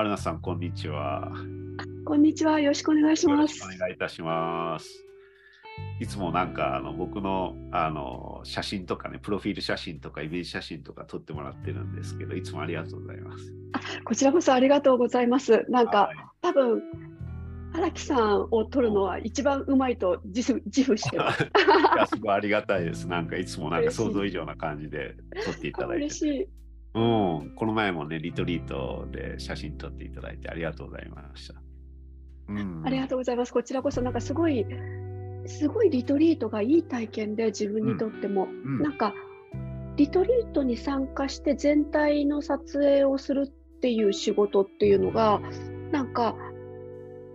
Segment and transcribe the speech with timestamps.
[0.00, 1.30] 春菜さん、こんにちは。
[2.06, 2.58] こんにちは。
[2.58, 3.62] よろしくお願いします。
[3.62, 5.04] お願いいたします。
[6.00, 13.52] いつもなんかあの僕のあの写真とかね、プロフィール写真とかイメージ写真とか撮ってもらってるんですけど、いつもありがとうございます。
[13.72, 15.66] あこちらこそありがとうございます。
[15.68, 16.82] なんか、はい、多分
[17.74, 21.44] 荒木さんを撮るのは一番うまいと自負自負してます。
[22.16, 23.06] すごいありがたいです。
[23.06, 26.04] なんかいつもなんか想像以上な感じで撮っていただいて。
[26.04, 26.48] 嬉しい。
[26.94, 31.54] うん、この前もね、リトリートで写真撮っていただいてありがとうございました。
[32.48, 33.52] うん、ありがとうございます。
[33.52, 34.66] こちらこそ、なんかすごい、
[35.46, 38.44] すごいリトリートがいい体験で、自分にとっても。
[38.44, 39.14] うんうん、なんか、
[39.96, 45.40] リトリートに参加して全体の撮影をするっていう仕事っていうのが、
[45.92, 46.34] なんか、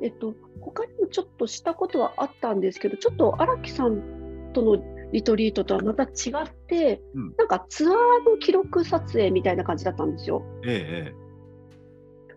[0.02, 7.94] えっと、他にもちょっとしたことはあったんですけど、ちょっと荒木さんとのリトリートとはまた違って、うん、なんかツアー
[8.30, 10.44] の記録撮影みたいな感じだったんですよ。
[10.66, 11.14] ええ、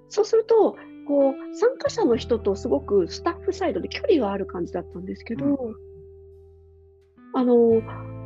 [0.08, 0.76] そうすると
[1.06, 5.56] こう参加者の人とすごくスタッフサイドで距離がある感じだったんですけど、うん、
[7.34, 7.80] あの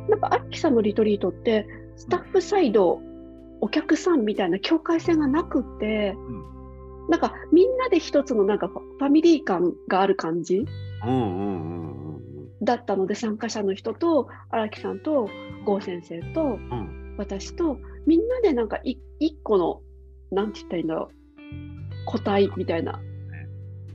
[0.09, 2.99] なんかアッキさんのリトリートってスタッフサイド、
[3.61, 10.65] お客さんみたいな境界線がなくって、うん、なんかみんなで一つのなんかファミリー感がある感じ。
[11.05, 12.12] うんうんうん
[12.63, 15.29] だったので参加者の人と荒木さんと
[15.65, 16.59] 郷先生と
[17.17, 19.81] 私とみんなでなんか一個の
[20.31, 21.23] なんて言ったらいいんだろう
[22.05, 22.99] 個体みたいな、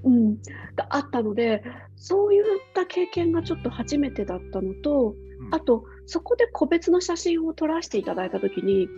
[0.04, 0.36] うん、
[0.76, 1.62] があったので
[1.96, 2.44] そういっ
[2.74, 5.14] た経験がちょっと初めてだったのと、
[5.50, 8.88] あとそこで個別の写真を撮らせていただいた時に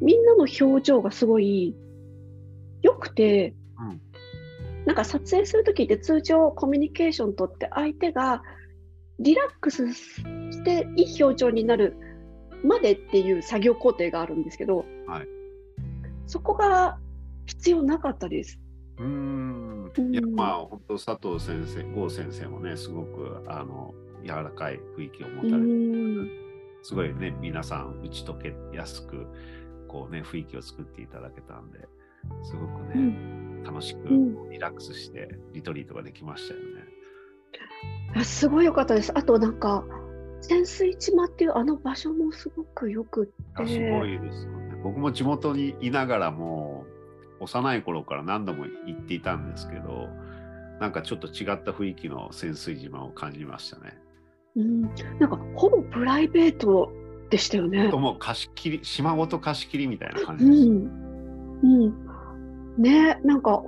[0.00, 1.76] みんなの表情がすごい
[2.82, 4.00] 良くて、うん、
[4.86, 8.42] なんか撮影する時って通常コミュニケーションとって相手が
[9.20, 11.94] リラックスしていい表情になる
[12.64, 15.26] までっていう作業工程があるんですけど、はい、
[16.26, 16.98] そこが
[17.46, 18.58] 必要なかったです。
[18.98, 19.92] うん。
[20.12, 26.40] いやまあ本当佐藤先生郷先生もねすごくあの柔らかい雰囲気を持たれて
[26.82, 28.34] すごいね皆さん打ち解
[28.70, 29.26] けやすく
[29.88, 31.80] こうね雰囲気を作っていただけたんで
[32.44, 34.08] すごくね、うん、楽しく
[34.50, 36.79] リラックスしてリトリートができましたよね。
[38.24, 39.12] すごい良かったです。
[39.14, 39.84] あとなんか
[40.40, 43.26] 潜水島っていうあの場所もすごくよく
[43.56, 43.66] て。
[43.66, 44.76] すごいですよね。
[44.82, 46.84] 僕も地元にいながらも
[47.40, 50.08] 幼い頃から何度も行っていたんですけど、
[50.80, 53.98] なんかちょっと違った雰囲気の潜水島を感じましたね。
[54.56, 54.82] うん、
[55.18, 56.90] なんかほぼプライベート
[57.28, 57.88] でしたよね。
[57.88, 60.58] もう貸し切り島ごと貸し切りみたいな感じです。
[60.58, 60.90] うん、
[61.62, 63.62] うん、ねなんか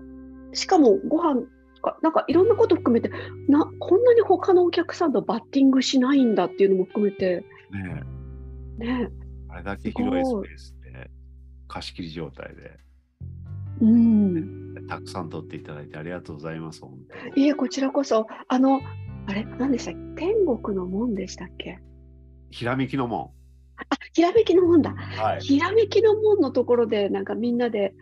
[0.52, 1.42] しかもご飯
[1.82, 3.10] か、なんかいろんなこと含めて、
[3.48, 7.44] なこんなに他のお客さんとバッティングしないんだっていうのも含めて。
[7.70, 8.04] ね
[8.80, 8.84] え。
[8.84, 9.10] ね
[9.50, 11.10] あれだけ広いスペースで、
[11.68, 12.78] 貸し切り状態で。
[13.80, 16.82] うん、たくさん撮っていただいてありがとうございます。
[17.34, 18.80] いえ、こちらこそ、あの、
[19.26, 20.26] あれ、何でしたっけ？
[20.26, 21.80] 天国の門でしたっけ？
[22.50, 23.30] ひらめきの門。
[23.76, 24.94] あ、ひらめきの門だ。
[24.94, 27.94] はい、ひらめきの門のところで、なんかみんなで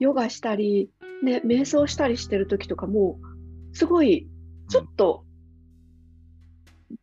[0.00, 0.90] ヨガしたり、
[1.22, 3.18] ね、瞑想したりしてる時とかも、
[3.72, 4.28] すごい
[4.68, 5.24] ちょっと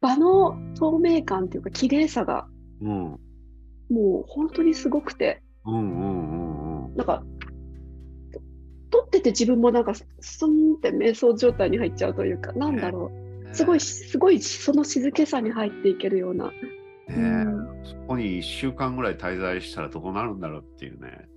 [0.01, 2.47] 場の透明感というか綺麗さが、
[2.81, 3.19] うん、も
[3.89, 7.23] う本当にすごくて、うんうんうんうん、なんか
[8.91, 10.05] 撮ってて自分もなんかス
[10.47, 16.51] ンって瞑想状態に入っちゃうというかなんだろう、ね、すごいすごいその静けさに入っていけるような。
[16.51, 16.53] ね、
[17.09, 21.27] うん、そこに1週間ぐらい滞在したらどうなるんだろうっていうね。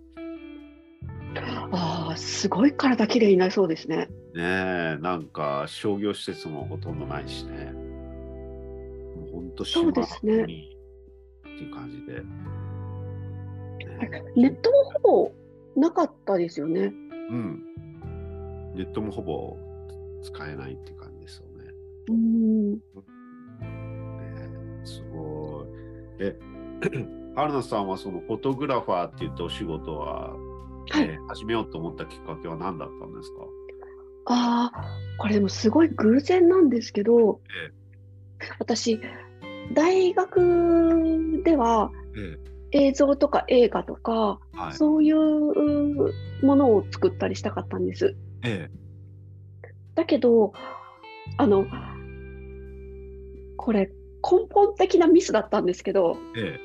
[1.72, 4.08] ああ、すごい体きれいになりそうですね。
[4.34, 7.72] ねえ、なんか商業施設もほとんどないしね。
[9.16, 10.42] もう本当そうですね。
[10.42, 12.22] っていう感じで。
[13.98, 15.32] ね、ネットもほぼ
[15.76, 16.92] なかったですよね。
[17.30, 17.62] うん。
[18.74, 19.56] ネットもほぼ
[20.22, 21.64] 使えないって感じですよね。
[22.08, 22.72] うん。
[22.72, 22.78] ね
[24.84, 25.66] すごい。
[26.20, 26.38] え、
[27.34, 30.47] 春菜さんはそのフォトグラファーって言ったお仕事ははい、
[30.94, 33.36] えー、始めようと思ったきっかけは何だったんですか？
[34.30, 34.82] ああ、
[35.18, 37.40] これでもすごい偶然なんですけど、
[38.40, 39.00] えー、私、
[39.74, 41.90] 大学では、
[42.72, 45.16] 映像とか映画とか、はい、そういう
[46.44, 48.14] ものを作ったりしたかったんです。
[48.44, 50.52] ええ、だけど
[51.38, 51.66] あの
[53.56, 56.58] これ根本的なミスだったんですけど、え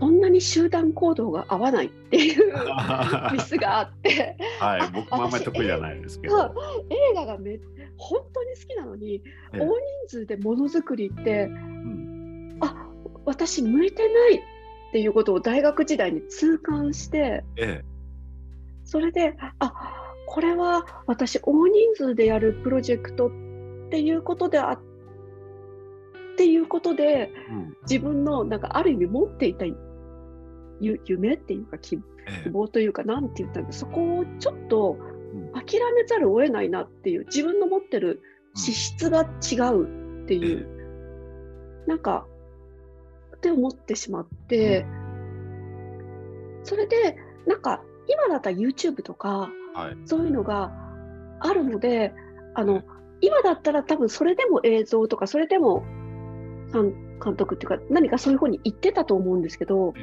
[0.00, 2.52] そんなに集団行動が合わないっていう
[3.32, 4.36] ミスがあって。
[4.58, 6.54] はい、僕もあんまり得意じゃないですけど。
[6.90, 7.58] 映画がめ
[7.96, 9.20] 本当に好きなのに、え
[9.54, 9.72] え、大人
[10.08, 12.88] 数でものづくりって、うん、あ
[13.24, 14.40] 私向いてないっ
[14.92, 17.84] ていうことを大学時代に痛感して、ええ、
[18.84, 19.72] それであ
[20.26, 23.30] これは私大人数でやるプロジェクトっ
[23.90, 24.80] ていうことであっ
[26.36, 29.64] ていうことで、うん、自分のなんかある意味持っていた
[30.80, 32.00] 夢っていうか希
[32.50, 33.72] 望というか何て言ったんだ。
[33.72, 34.98] そこをちょっと
[35.54, 38.22] 諦めざるを得ないなっていう自分の持ってる
[38.54, 40.66] 資質が違うっていう、
[41.82, 42.26] うん、なんか
[43.36, 44.86] って思ってしまって、
[46.64, 50.72] それでなんか今だったら YouTube とか、はい、そういうのが
[51.40, 52.12] あるので
[52.54, 52.82] あの、
[53.20, 55.84] 今だったら多分それでも映像とかそれでも
[56.72, 59.94] 監督っていうか何かそういうふうに言ってたと思うんですけど、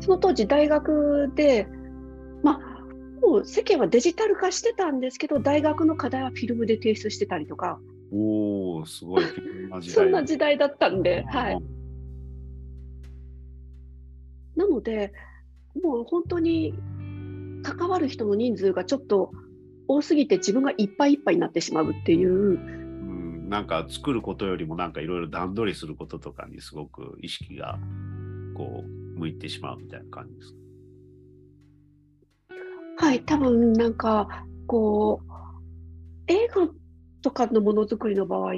[0.00, 1.66] その当時大学で
[2.42, 2.76] まあ
[3.20, 7.78] もう世間はデジタル化してたんですけど大学の課題はフィルムで提出してたりとか
[8.12, 9.24] おおすごい
[9.82, 11.58] そんな時代だったんで、はい。
[14.54, 15.12] なので
[15.82, 16.74] もう本当に
[17.62, 19.32] 関わる人の人数がちょっと
[19.88, 22.85] 多すぎて自分がいっぱいいっぱいになってしまうっていう。
[23.46, 27.78] なんか作ることよりもなんかいろいろ段取りすることとかにすごく意識が
[28.54, 30.54] こう向いてしまうみたいな感じです
[32.98, 36.68] はい多分なんかこう映画
[37.22, 38.52] とかのものづくりの場合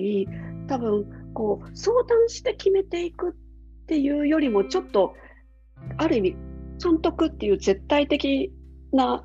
[0.68, 3.32] 多分こう相談して決めていくっ
[3.86, 5.14] ていうよりもちょっと
[5.96, 6.36] ある意味
[6.82, 8.52] 監督っていう絶対的
[8.92, 9.24] な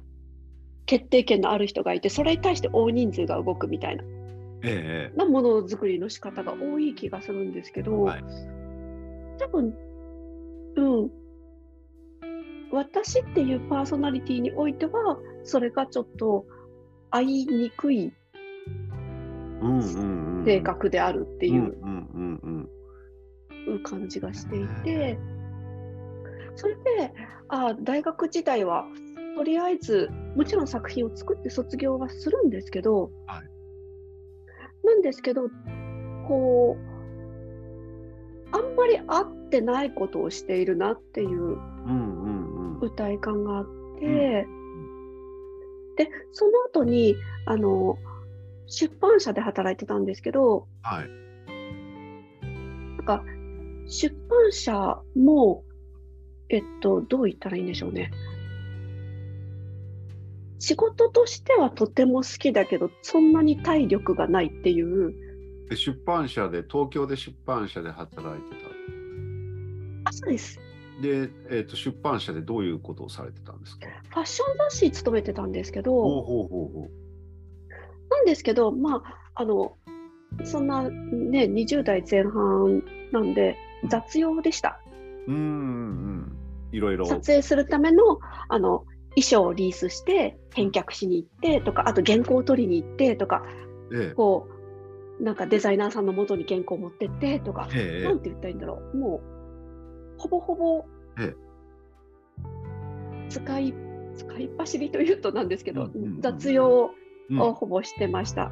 [0.86, 4.04] 決定権のある人がいてそれに対して大人数が動くみたいな,、
[5.16, 8.24] なものづくりの仕方が多い気がするんですけど、はい、
[9.40, 9.74] 多分
[10.76, 11.12] うん。
[12.72, 16.46] 私っていうパーソナリティにおいてはそれがちょっと
[17.12, 18.12] 会いにくい
[20.44, 21.78] 性格であるっていう
[23.84, 25.20] 感じがしていて。
[26.56, 27.14] それで
[27.50, 28.86] あ大学時代は
[29.36, 33.50] とりあえずもちろん作品を作って卒業はするんですけど、はい、
[34.84, 35.50] なんですけど
[36.28, 36.78] こ
[38.52, 41.58] うあんまり合ってないことをしているなっていう
[42.82, 43.66] 歌い感があっ
[44.00, 44.46] て、
[45.98, 47.16] でその後に
[47.46, 47.98] あの
[48.68, 51.10] 出版社で働いてたんですけど、はい、
[52.98, 53.24] なんか
[53.88, 55.64] 出版社も
[56.54, 58.12] えっと、どう言ったらいいんでしょうね。
[60.64, 65.14] 仕事としてはとても好きだけど、そんなに体力がないっていう。
[65.76, 68.70] 出版社で、東京で出版社で働いてた。
[70.10, 70.58] あ、そうです。
[71.02, 73.88] で、えーと、出版社でどういうことをされてたんですか？
[74.10, 76.90] ファッション雑誌勤めてたんですけど、ほうほうほうほう
[78.10, 79.76] なんですけど、まあ、あの、
[80.46, 82.82] そんなね、20代前半
[83.12, 83.58] なんで、
[83.90, 84.80] 雑用でした。
[85.28, 86.38] うんうん。
[86.72, 87.06] いろいろ。
[87.06, 93.44] 撮影するためのあの衣装をリースして返却しに行ってとか、あと原稿を取りに行ってとか、
[93.94, 94.48] ええ、こ
[95.20, 98.98] う、なんかデザイナーさんのもとに原稿を持ってってとか、ええ、なんて言ったらいいんだろう。
[98.98, 99.22] も
[100.18, 100.86] う、ほぼほぼ、
[103.30, 103.74] 使い、
[104.16, 106.92] 使いっ走りというとなんですけど、うんうんうん、雑用
[107.38, 108.52] をほぼしてました。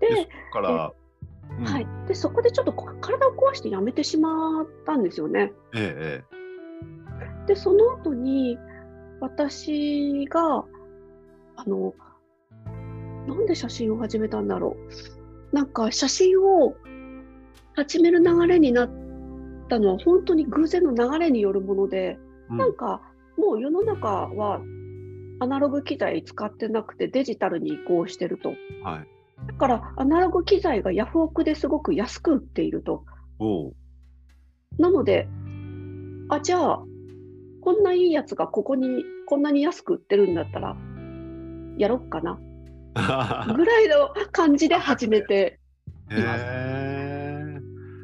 [0.00, 0.92] で、そこから
[1.64, 5.52] はい、でそこでちょっと体を壊してやめてしまったんですよね。
[5.74, 6.41] ええ、
[7.46, 8.58] でその後に
[9.20, 10.64] 私が
[11.56, 11.94] あの
[13.26, 14.76] なんで写真を始めたんだろ
[15.52, 16.74] うなんか写真を
[17.74, 18.90] 始める流れになっ
[19.68, 22.18] たのは本当に偶然の流れによるもので、
[22.50, 23.00] うん、なんか
[23.36, 24.60] もう世の中は
[25.40, 28.50] アナログ機材使ってなくてデジタルに移行してると。
[28.84, 29.08] はい
[29.46, 33.04] だからアナログ機材がヤフオクですごく安く売っていると。
[34.78, 35.28] なので、
[36.28, 36.82] あ、じゃあ、
[37.62, 40.76] こんないいやつがここにこんなに安く売ってるんだったら、
[41.78, 42.40] やろっかな。
[43.54, 45.60] ぐらいの感じで始めて
[46.10, 46.44] います。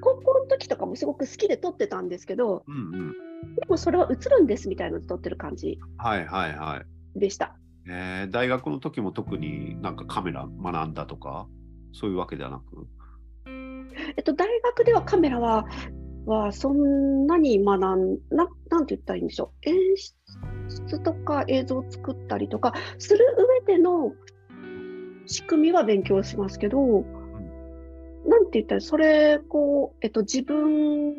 [0.00, 3.12] 高校の時とかもすごく好きで撮ってたんですけど、うんうん、
[3.56, 6.08] でもそれは映るんですみたいなの撮ってる感じでした。
[6.08, 6.86] はいはいはい
[7.90, 11.48] えー、大学の時も特になんかカメラ学んだとか、
[11.92, 12.86] そういうわけではなく？
[14.16, 15.66] えっと、大学ではカメラは
[16.28, 19.68] はそんなに学んな、なんて言ったらいいんでしょう。
[19.68, 19.76] 演
[20.68, 23.24] 出とか映像を作ったりとかする
[23.66, 24.12] 上での
[25.26, 31.14] 仕組みは勉強しますけど、うん、なんて言ったら、それ、こう、えっと、自分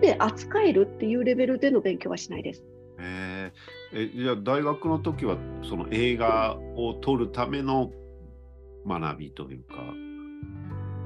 [0.00, 2.64] で扱えるっていうレベルでの勉強はしないです。
[2.98, 5.36] えー、えじゃあ大学の時は
[5.68, 7.90] その映画を撮るための
[8.86, 9.74] 学びというか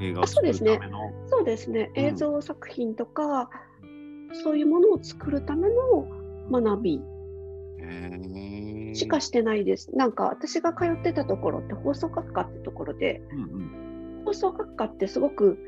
[0.00, 1.12] 映画を作るための。
[1.26, 3.50] そうですね、うん、映像作品とか、
[4.42, 6.06] そういうものを作るための
[6.50, 7.00] 学び。
[8.94, 9.94] しかしてないです。
[9.94, 13.42] なんか私が通ってたところって放送学科ってところで、うんう
[14.22, 15.58] ん、放送学科ってすごく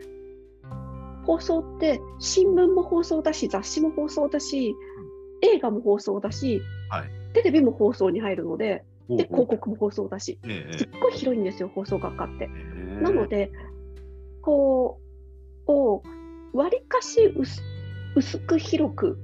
[1.27, 4.75] 放送って新聞も放送だし雑誌も放送だし、
[5.43, 12.51] うん、映画も放送だし、はい、テレビも放送に入るのでで広告も放送だし、えすっごい広いんですよ放送学科って。
[12.51, 13.51] えなので
[14.43, 15.01] こ
[15.67, 17.61] うわりかし薄
[18.17, 19.19] 薄く広く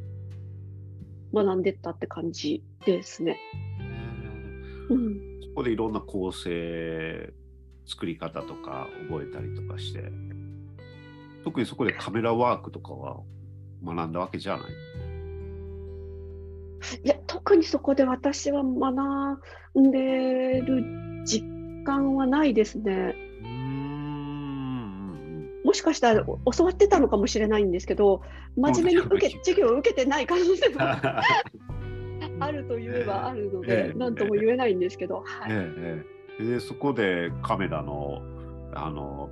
[1.33, 3.39] 学んでったって感じですね。
[4.91, 7.33] うん、そこでいろんな構成
[7.87, 10.13] 作り方とか覚えたりとかして
[11.43, 13.21] 特にそこでカメラワークとかは
[13.83, 14.67] 学んだわけじゃない？
[17.03, 20.85] いや特にそこで私は学んでる
[21.25, 21.47] 実
[21.85, 23.15] 感はないですね。
[25.65, 28.21] もしかしたら教わってたのかもしれないんですけど
[28.57, 30.81] 真面目に受け授業を受けてない可能性も
[32.41, 35.53] あるといえばあるので、何、えー、とも言えないんですけど、はい。
[35.53, 38.23] えー、でそこでカメラの
[38.75, 39.31] あの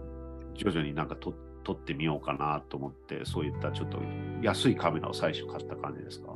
[0.55, 1.35] 徐々になんか撮
[1.65, 3.99] 撮ってみようかなと思ってそういったちょっと
[4.41, 6.35] 安いカメラを最初買った感じですか？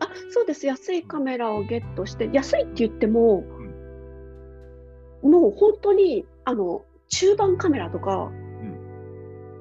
[0.00, 0.66] あそうです。
[0.66, 3.44] 安いカメラをゲットして安いって言っても、
[5.22, 8.41] うん、もう本当にあの中盤カメラとか、うん、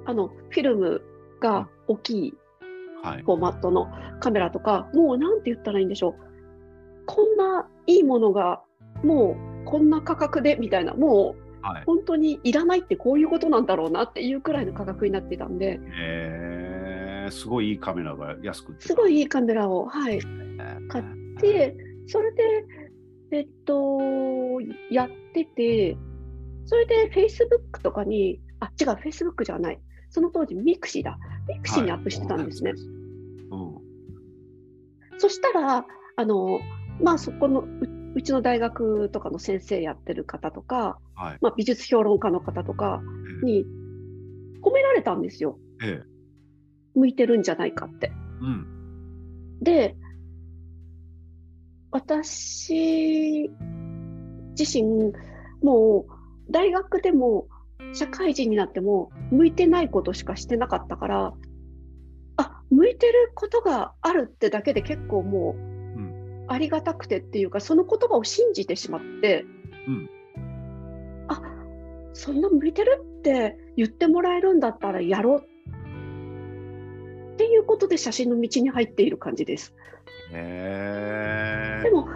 [0.06, 1.02] あのフィルム
[1.40, 2.34] が大きい
[3.04, 3.90] フォーマットの
[4.20, 7.06] カメラとか、はい、もうなんて言ったらいいんでしょう。
[7.08, 8.62] こんないいものが
[9.04, 15.80] もうこんな価格でみたいなもう、はい、本当にいらないってこういうことなんだろうなっていうくらいの価格になってたんで。
[15.84, 20.20] へすごいいいカメラが安くすごいいいカメラを、はい、
[20.90, 21.06] 買っ
[21.40, 21.76] て
[22.08, 22.66] それで
[23.32, 24.00] えっと
[24.92, 25.98] やってて
[26.66, 29.80] それで Facebook とかにあ違う Facebook じゃない
[30.12, 31.18] その当時ミクシーだ。
[31.48, 32.72] ミクシーにアップしてたんですね。
[32.72, 32.84] はい、う
[35.16, 35.86] ん、そしたら
[36.18, 36.60] あの、
[37.02, 37.64] まあ、そこの
[38.14, 43.02] うちの大学とかの先生やってる方とか、はい、まあ、美術評論家の方とか
[43.42, 43.66] に
[44.62, 45.58] 褒められたんですよ。
[45.82, 46.06] ええ、
[46.94, 48.12] 向いてるんじゃないかって。
[48.42, 48.68] うん、
[49.62, 49.96] で
[51.92, 53.50] 私
[54.58, 55.14] 自身
[55.62, 57.48] もう大学でも
[57.94, 61.34] 社会人になっても向いてないことしかしてなかったから
[62.38, 65.72] あ向いてることがあるってだけで結構もう、
[66.52, 69.46] ありがたくてっていうかその言葉を信じてしまって、
[69.88, 70.10] うん、
[71.28, 71.42] あ
[72.14, 75.40] そんな向いてるって言ってもらえるんだったらやろう
[77.34, 79.74] っていうことで写真の道に入っている感じです。
[80.32, 82.08] でも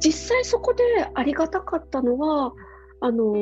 [0.00, 0.82] 実際そこで
[1.14, 2.52] ありがたかったのは
[3.00, 3.34] あの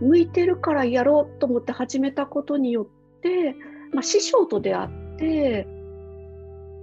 [0.00, 3.54] 向いてるからやろうと思って始めたことによって、
[3.92, 4.88] まあ、師匠と出会っ
[5.18, 5.66] て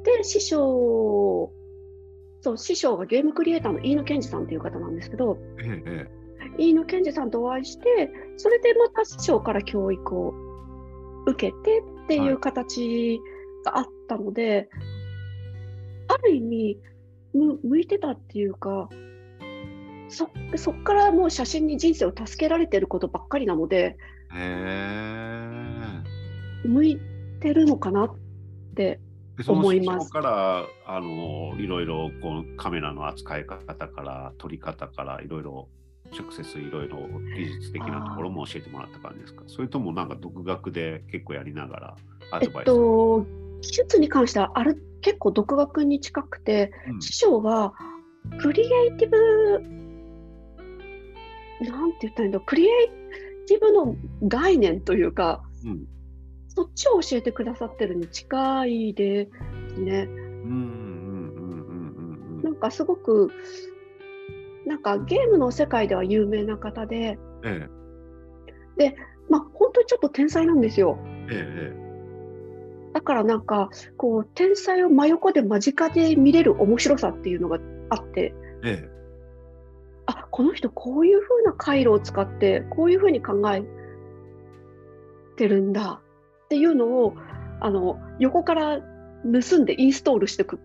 [0.04, 1.52] で師匠
[2.42, 6.08] そう師匠がゲームクリエイターの飯野健二さんっていう方なんですけど、ええ、
[6.60, 10.34] 飯野健二さんとお会いしてそれでまた師匠から教育を
[11.26, 13.20] 受けてっていう形
[13.66, 14.68] があったので、はい、
[16.10, 16.80] ある意味
[17.34, 18.90] 向いてたっていうか
[20.08, 23.98] そそっからもう写真に人生を助けられてることばっかりなので
[26.64, 27.00] 向い
[27.40, 28.16] てるのかなっ
[28.76, 29.00] て
[29.48, 30.08] 思います。
[30.08, 35.68] そからあのいろいろこうカメラの扱い方から撮り方からいろいろ
[36.18, 37.00] 直接いろいろ
[37.36, 39.44] 技術的なところも教えてもらった感じですか？
[39.48, 41.96] それともなんか独学で結構やりながら
[42.32, 43.26] アドバイス、えっと、
[43.62, 47.74] 技術に関してはある結構独学に近くて、うん、師匠は
[48.40, 49.64] クリエイティブ
[51.62, 55.86] なんて言ったらいいんだクリエイティブの概念というか、うん、
[56.48, 59.30] そっちを教えてくださってるに近いで
[59.74, 60.08] すね。
[62.44, 63.32] なんかすごく
[64.66, 67.70] なんかゲームの世界では有名な方で、ええ、
[68.78, 68.96] で、
[69.30, 70.98] まあ、本当にちょっと天才なんですよ。
[71.30, 77.60] ええ、だからなんかこう天才を真横で間近で見れる面白さっていうのが
[77.90, 78.34] あって、
[78.64, 79.05] ええ、あ
[80.36, 83.64] この人こういうふうな回路を使ってこういうふうに考え
[85.38, 86.02] てるんだ
[86.44, 87.16] っていうのを
[87.62, 88.82] あの横から
[89.24, 90.60] 盗んでインストールしていく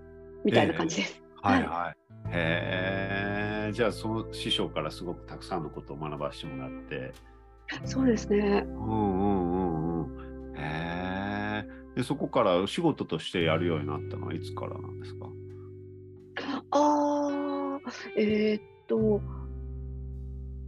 [0.44, 1.22] みたいな感じです。
[1.44, 1.96] えー、はいはい。
[2.32, 7.12] へえじゃあその師匠からすごくたくさんのことを学ばせてもらって。
[7.84, 8.66] そうですね。
[8.66, 10.06] うんうんうんう
[10.52, 10.56] ん。
[10.56, 11.68] へえ。
[11.94, 15.26] でそこから仕事としてやるようになったのはいつからなんですか？
[16.72, 19.22] ああえー、っと、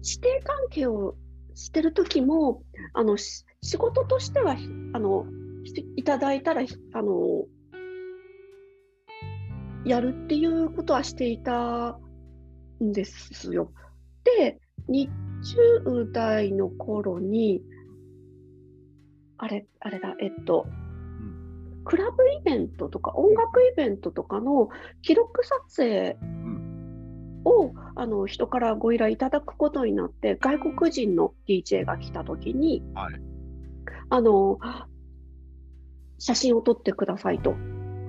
[0.03, 1.15] 師弟関係を
[1.55, 3.45] してる時も、あの、仕
[3.79, 4.57] 事としては、
[4.93, 5.27] あの、
[5.97, 7.47] いただいたら、あの、
[9.85, 11.99] やるっていうことはしていた
[12.83, 13.73] んですよ。
[14.25, 17.63] で、20代の頃に、
[19.39, 20.67] あれ、あれだ、えっと、
[21.85, 24.69] クラブイベントとか音楽イベントとかの
[25.03, 26.17] 記録撮影
[27.45, 33.15] をあの人からご依頼いただくことになって外国人の DJ が来た時に、はい、
[34.11, 34.59] あの
[36.19, 37.57] 写真を撮ってくださいと。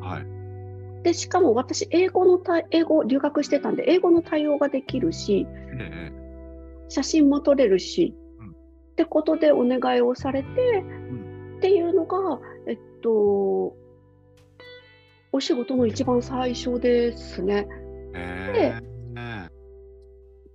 [0.02, 2.40] はい、でしかも私英語の
[2.72, 6.12] 英語留学してたんで英語の対応ができるし、え
[6.90, 8.54] 写真も撮れるし、うん、っ
[8.96, 13.76] てことでお願いをされて、うん、っていうのが、えっと、
[15.32, 17.68] お仕事の一番最初ですね。
[18.54, 18.93] で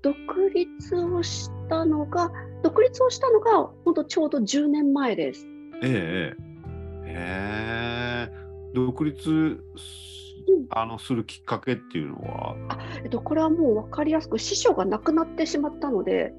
[0.02, 0.14] 独
[0.54, 2.30] 立をしたのが、
[2.62, 5.46] 独立をしたのが、本当ちょうど10年前です。
[5.82, 6.42] ええ
[7.04, 8.32] ええ。
[8.74, 9.64] 独立
[10.70, 12.56] あのするきっかけっていうのは？
[12.68, 16.32] あ、えっと、これはもう分かりやすく師匠が亡くなってしまったので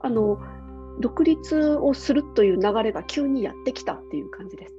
[0.00, 0.38] あの
[1.00, 4.74] 独立をするという流れが急にやってきたっていう感じです。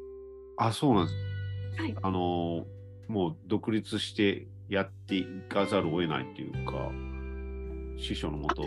[0.57, 1.81] あそうなんです。
[1.81, 2.65] はい、あの
[3.07, 6.91] もう独立してやっていかざるを得ないっていうか
[7.97, 8.63] 師匠のもと。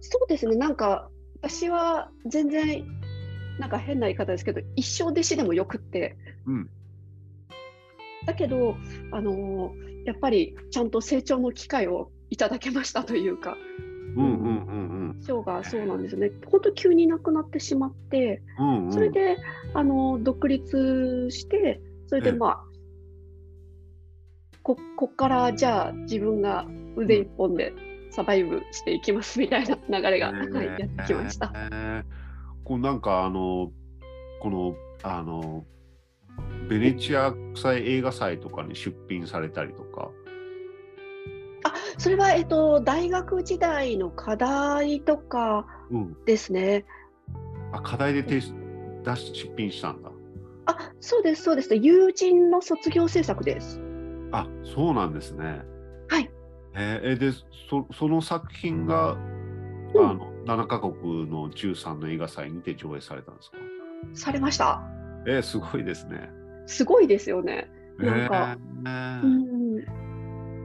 [0.00, 0.56] そうですね。
[0.56, 2.84] なんか私は全然
[3.58, 6.70] なんか変な言い方ですけど一生弟子でもよくって、うん、
[8.26, 8.76] だけど
[9.12, 9.72] あの
[10.04, 13.56] やっぱりちゃんと成長の機会をいただけましたというか。
[14.14, 19.38] うんうんうんうん、章がそうなんですね、本当急に亡くなってしまって、うんうん、それで
[19.72, 22.64] あの独立して、それでまあ、
[24.62, 26.66] ここっからじゃあ自分が
[26.96, 27.72] 腕一本で
[28.10, 31.52] サバイブしていきますみたいな流れが、はい、やってきました。
[31.54, 32.04] えー、
[32.64, 33.72] こうなんかあの
[34.40, 35.64] このあの
[36.68, 40.10] ベネチア国際映画祭とかに出品されたりとか。
[41.64, 45.66] あそれは、えっと、大学時代の課題とか
[46.26, 46.84] ですね。
[47.70, 48.52] うん、あ課題で出し
[49.04, 50.10] 出品したんだ。
[50.66, 51.74] あそうです、そうです。
[51.74, 53.80] 友人の卒業制作です。
[54.32, 55.62] あそうなんですね。
[56.08, 56.30] はい。
[56.74, 57.32] えー、で
[57.68, 59.12] そその作品が、
[59.94, 63.56] うん、あの7カ国の13の映画祭にて上映されたんですか？
[64.14, 64.82] されました。
[65.26, 66.30] えー、すごいですね。
[66.66, 67.70] すごいですよね。
[67.98, 68.56] なんか。
[68.56, 70.02] えー、うん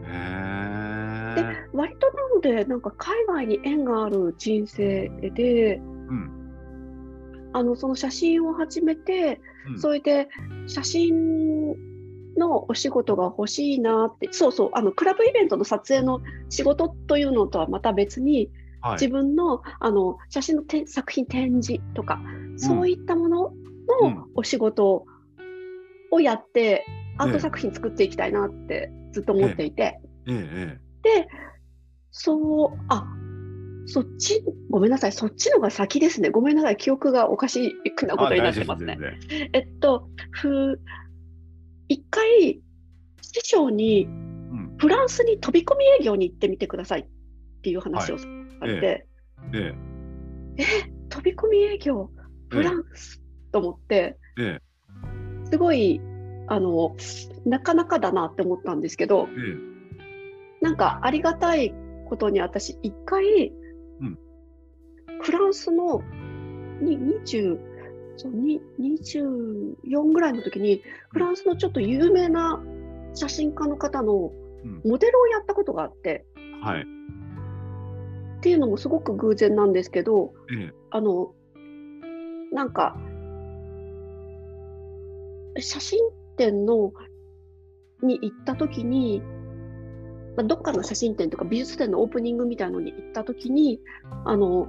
[0.09, 5.81] えー、で割となのでなんか海外に縁がある人生で、う
[6.13, 6.31] ん、
[7.51, 10.29] あのその写真を始めて、うん、それで
[10.65, 11.75] 写真
[12.37, 18.49] のお仕事が欲しいなってそうそうあのクラブイベントの撮影の仕事というのとはまた別に、
[18.81, 23.53] はい、自分のあの写真の作品展示とか、うん、そういったもの
[24.01, 25.05] のお仕事
[26.11, 26.85] をやって、
[27.17, 30.79] アート作品作っていきたいなってずっと思っていて、ええ。
[31.03, 31.27] で
[32.11, 33.05] そうあ
[33.85, 36.29] そっちごめんなさいそっちのが先ですね。
[36.29, 38.97] ごめんなさい記憶がおかしいなことになってますね。
[39.53, 40.79] えっとふ
[41.87, 42.61] 一回
[43.21, 44.07] 師匠に
[44.77, 47.05] フランスに飛び込み営業に行ってみてくださいっ
[47.61, 48.25] ていう話をさ
[48.63, 49.05] れて、はい、
[49.53, 49.75] え
[50.57, 50.63] え。
[50.63, 50.63] え
[51.09, 52.09] 飛び込み営業
[52.49, 53.21] フランス、
[53.51, 54.61] と思って、ええ、
[55.49, 56.01] すごい
[56.47, 56.95] あの
[57.45, 59.33] なかなかだなって思ったんですけど、え
[60.61, 61.73] え、なんかありがたい
[62.07, 63.51] ことに私一回、
[64.01, 64.17] うん、
[65.21, 66.01] フランスの
[66.81, 67.57] に20
[68.17, 72.61] そう24ぐらいの時にフランスのちょっと有名な
[73.13, 74.31] 写真家の方の
[74.83, 81.33] モデルをやったことがあって、うん、はい、っていうのもすごく偶然なんですけど、ええ、あの
[82.51, 82.97] なんか
[85.59, 85.99] 写真
[86.37, 86.91] 展の
[88.03, 89.21] に行った時に、
[90.35, 93.79] まあ、どっかの写真展とか美術展のオープニングみたいのに行った時に
[94.25, 94.67] あの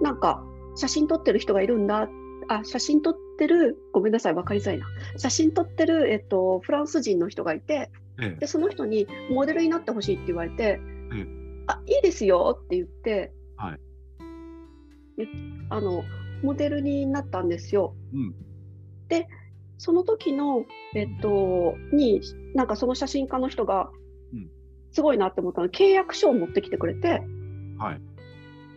[0.00, 0.42] なんか
[0.74, 2.08] 写真撮ってる人がいるんだ
[2.48, 4.86] あ写真撮ってるごめんなさい分かりづらいな。
[5.16, 7.90] 写真撮ってる、えっと、フランス人の人がいて、
[8.38, 10.80] でその人にモデルになってほしいって言われて、
[11.66, 13.78] あいいですよって言って、はい、
[15.70, 16.04] あの
[16.42, 17.94] モデルになったんですよ。
[18.12, 18.34] うん、
[19.08, 19.28] で
[19.82, 22.20] その時の、えっと、に、
[22.54, 23.90] なんかその写真家の人が、
[24.92, 27.20] すごいなって思ったの契約書を持ってきてくれて、
[27.78, 28.00] はい。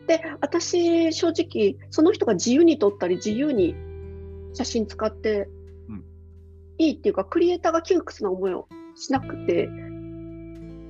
[0.07, 3.75] で、私、正直、その人が自由に撮ったり、自由に
[4.53, 5.47] 写真使って
[6.77, 9.69] いいっていうか、クリエイターが窮屈な思いをしなくて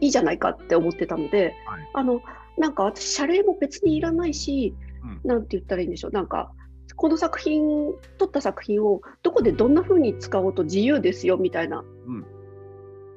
[0.01, 2.21] いいじゃないかって思ってたので、はい、あの、
[2.57, 4.75] なんか私、謝礼も別にいらないし、
[5.23, 6.51] うん、て言ったらいいんでしょう、なんか、
[6.95, 11.83] この作品撮った作品をどこでどんな風に使おうと自由ですよみたいな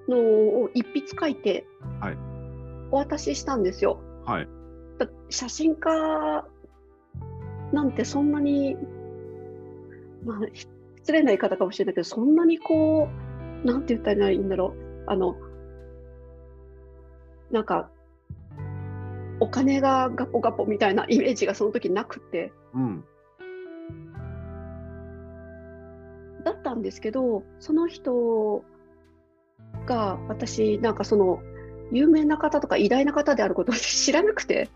[0.09, 1.67] のを一筆書いて
[2.01, 2.17] はい。
[2.91, 4.01] お渡ししたんですよ。
[4.25, 4.49] はい。
[4.99, 6.47] だ写真家
[7.73, 8.77] なんてそんなに、
[10.25, 10.67] まあ、ひ
[11.09, 13.09] 失礼な言い方かもしれないけど、そんなにこ
[13.65, 15.05] う、なんて言ったらいいんだろう。
[15.07, 15.37] あの、
[17.51, 17.89] なんか、
[19.41, 23.05] お金がガポガポみたいなイメージがその時なくて、うん。
[26.45, 28.63] だったんですけど、その人
[29.87, 31.41] が私、なんかその、
[31.91, 34.69] 有名な方とか偉大な方であることを知らなくて、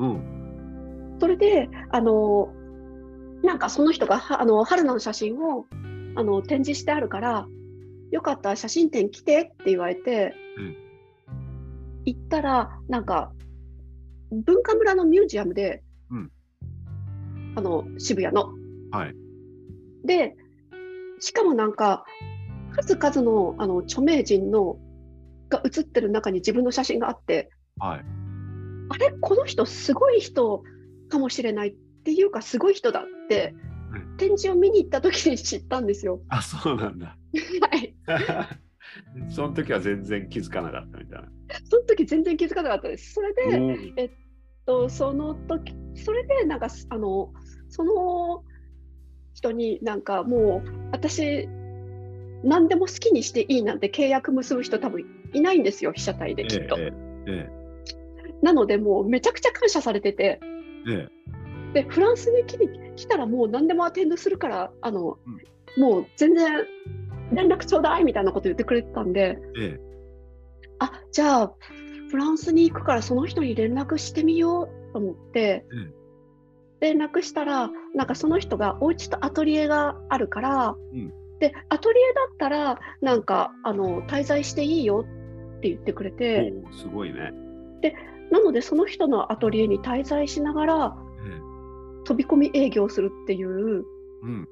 [0.00, 1.16] うん。
[1.20, 2.52] それで、あの、
[3.42, 5.66] なんかその人がはあの春菜の写真を
[6.14, 7.46] あの展示してあるから、
[8.10, 10.76] よかったら写真展来てって言われて、うん
[12.06, 13.30] 行ったら、なんか
[14.32, 16.30] 文化村のミュージアムで、うん
[17.56, 18.50] あの渋谷の。
[18.90, 19.14] はい。
[20.04, 20.34] で、
[21.18, 22.04] しかもなんか、
[22.72, 24.78] 数々のあの著名人の
[25.50, 28.19] が写ってる中に自分の写真があって、はい。
[28.90, 30.62] あれ、この人、すごい人
[31.08, 31.74] かもしれないっ
[32.04, 33.70] ていうか、すごい人だって、うん
[34.18, 36.20] 展示を見に行った時に知ったんですよ。
[36.28, 37.16] あ、そうなんだ。
[37.70, 37.94] はい。
[39.30, 41.28] その時は全然気づかなかったみたいな。
[41.64, 43.14] その時全然気づかなかったです。
[43.14, 44.10] それで、おー
[44.66, 47.32] とその時、それで、なんか、あの、
[47.68, 48.44] その
[49.32, 51.48] 人になんかもう、私、
[52.44, 56.76] 何でも好きにしていいなんて契約結ぶ人多分いないんですよ、被写体できっと。
[56.78, 56.92] え
[57.26, 57.59] え
[58.42, 60.40] なので、もうめちゃくちゃ感謝されてて、
[60.88, 61.08] ええ。
[61.74, 65.18] で、フランスに来に来たらもう何でもアテンドするから、あの、
[65.76, 66.66] もう全然
[67.32, 69.80] 連絡ちょうだいみたいなこと言ってくれてたんで、ええ。
[70.78, 71.54] あ、じゃあ、
[72.10, 75.94] フランスに行くからその人に連絡してみようと思って、うん
[76.80, 81.12] 連絡したら、なんかその人がお家とアトリエがあるから、うん。
[81.38, 85.04] で、アトリエだったら、なんか、あの、滞在していいよ
[85.58, 87.32] って言ってくれて、すごいね。
[88.30, 91.40] なのでその人のアトリエに滞在しながら、ええ
[92.04, 93.84] 飛び込み営業するっていう、
[94.22, 94.48] うん。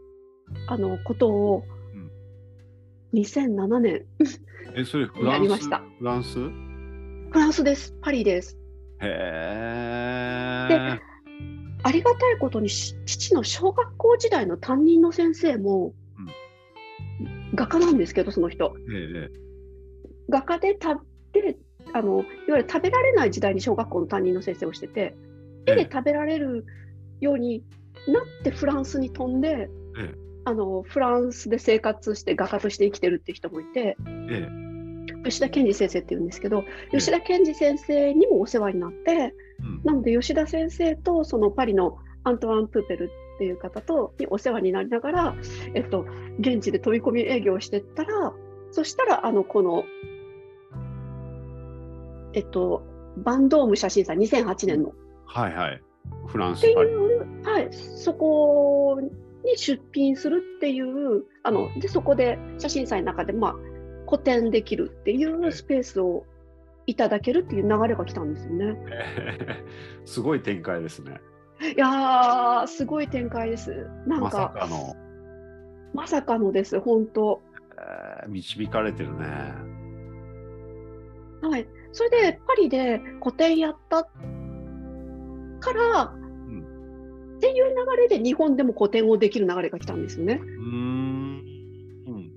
[0.66, 1.62] あのことを
[1.94, 3.20] うん。
[3.20, 4.04] 2007年、
[4.74, 5.82] え、それフランスやりました。
[5.98, 6.38] フランス？
[6.38, 6.52] フ
[7.32, 7.64] ランス？
[7.64, 8.58] です、パリです。
[9.00, 11.00] へえ。
[11.82, 15.94] ありがたいことにし父の小学校時代の担任の先生も、
[17.54, 18.74] 画家なんですけど、その人。
[18.92, 19.48] ええ
[20.28, 21.00] 画家で食
[21.32, 21.56] べ
[21.94, 25.14] あのいわゆる食べられない時代に小学校の担任の先生をしてて、
[25.66, 26.66] 絵で食べられる
[27.20, 27.62] ように
[28.06, 30.14] なってフランスに飛んで、ええ。
[30.44, 33.96] あのフランスで生活して画家として生きてるって人もいて、
[34.30, 34.48] え
[35.24, 39.80] 吉田健二先生っていうんですけど、え吉田健二先生にもお世話になって、うん。
[39.84, 45.34] なので吉田先生とそのパリのアントワン・プーペルっていう方とにお世話になりながら、
[45.74, 46.06] えっと、
[46.40, 48.32] 現地で飛び込み営業をしてったら、
[48.72, 49.84] そしたらあのこの、
[52.38, 52.84] えっと、
[53.16, 54.92] バンドーム写真祭2008年の
[55.26, 55.82] はいはい。
[56.28, 56.72] フランってい。
[56.72, 59.00] う、はい、そこ
[59.44, 63.54] に出品するっていうあのでそこで写真祭の中で、まあ、
[64.06, 66.26] 個展できるっていうスペースを
[66.86, 68.78] いただけるっていう流れが来たんですよね。
[68.86, 69.64] え え
[70.04, 71.20] すごい展開ですね。
[71.60, 73.88] いやーすごい展開です。
[74.06, 74.96] なんまさかかの、
[75.92, 77.42] まさかのです本当。
[77.76, 79.26] えー導かれてるね。
[81.42, 81.66] はい。
[81.92, 90.40] それでパリで個展やったから、んっていう流れで日本でも個展をできる流れが来たんですよね。
[90.42, 91.44] うーん。
[92.06, 92.32] うん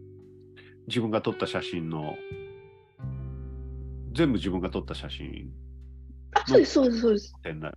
[0.87, 2.15] 自分が撮った写真の、
[4.13, 5.51] 全部自分が撮った写真
[6.33, 7.33] あ、そうです、そうです、そうです。
[7.43, 7.73] 展覧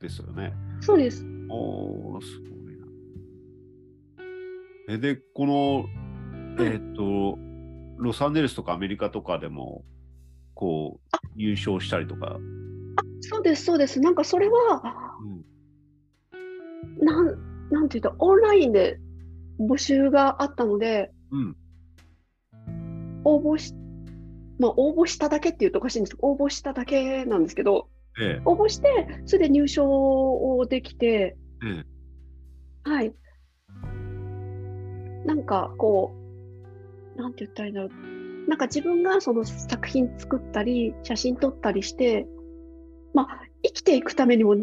[0.00, 0.52] ですよね。
[0.80, 1.24] そうです。
[1.48, 2.76] おー、すごい
[4.88, 4.94] な。
[4.94, 5.86] え、で、この、
[6.64, 7.38] えっ、と、
[7.98, 9.84] ロサンゼルスとかアメリカとかでも、
[10.56, 12.38] こう、優勝したりとか、
[13.20, 14.00] そうです、そうです。
[14.00, 15.16] なんかそれは、
[16.32, 17.38] うん、なん、
[17.70, 18.98] なんていうと、オンラインで
[19.60, 21.56] 募集があったので、うん、
[23.24, 23.74] 応募し、
[24.58, 27.88] まあ、応募しただけっていうとおかしいんですけど、応募しただけなんですけど、
[28.18, 31.84] え応募して、それで入賞をできて、え、え
[32.84, 33.14] はい。
[35.26, 36.14] なんかこ
[37.16, 38.15] う、なんて言ったらいいんだろう。
[38.46, 42.26] なんか自分がその作品作ったり、写真撮ったりして、
[43.14, 44.54] まあ、生きていくためにも、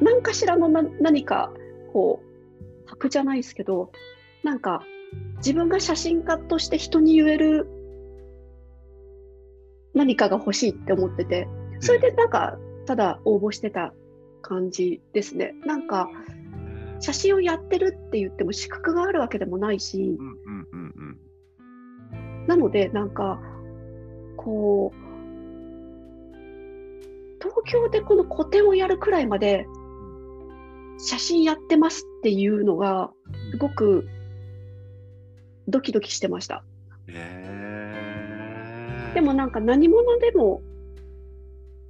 [0.00, 1.52] 何かしらのな何か、
[1.92, 3.90] こう、箔じゃないですけど、
[4.44, 4.82] なんか、
[5.38, 7.68] 自分が写真家として人に言える
[9.94, 11.48] 何かが欲しいって思ってて、
[11.80, 13.92] それでなんか、ただ応募してた
[14.42, 15.54] 感じですね。
[15.64, 16.10] なんか、
[17.00, 20.55] 写真をやってるって言っても資格があるわけでもないしうんうん。
[22.46, 23.40] なのでなんか、
[24.36, 24.96] ここう
[27.40, 29.66] 東京でこの個展をやるくらいまで
[30.98, 33.10] 写真やってますっていうのが
[33.50, 34.08] すごく
[35.68, 36.64] ドキドキしてました。
[37.08, 40.62] へでもなんか何者でも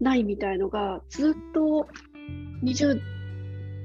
[0.00, 1.86] ないみたいのがずっと
[2.64, 3.00] 20,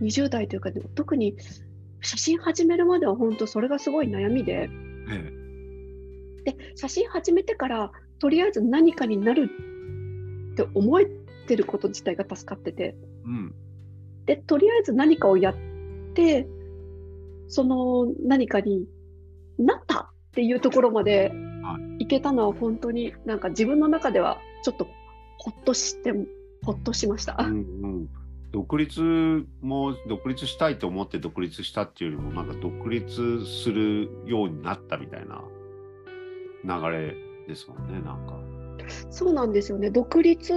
[0.01, 1.35] 20代というか、特に
[2.01, 4.69] 写真始めるまでは本当それがすごい悩みで、
[5.09, 5.40] え
[6.43, 9.49] で写真始めてからとりあえず何かになる
[10.53, 11.07] って思え
[11.47, 13.55] てること自体が助かってて、うん、
[14.25, 15.55] でとりあえず何かをやっ
[16.13, 16.47] て
[17.47, 18.87] その何かに
[19.59, 21.31] なったっていうところまで
[21.99, 22.07] い。
[22.07, 24.87] けたのは本当になんか自分の中ではちょっと
[25.37, 26.13] ほっとして
[26.63, 27.35] ほっとしました。
[27.39, 28.09] うんうん。
[28.51, 35.41] 独立も独立したいと思って独立したっていうよりもなんか独立するようになったみたいな
[36.63, 37.15] 流れ
[37.47, 38.39] ですもんねなんか。
[39.09, 40.53] そうなんですよね独立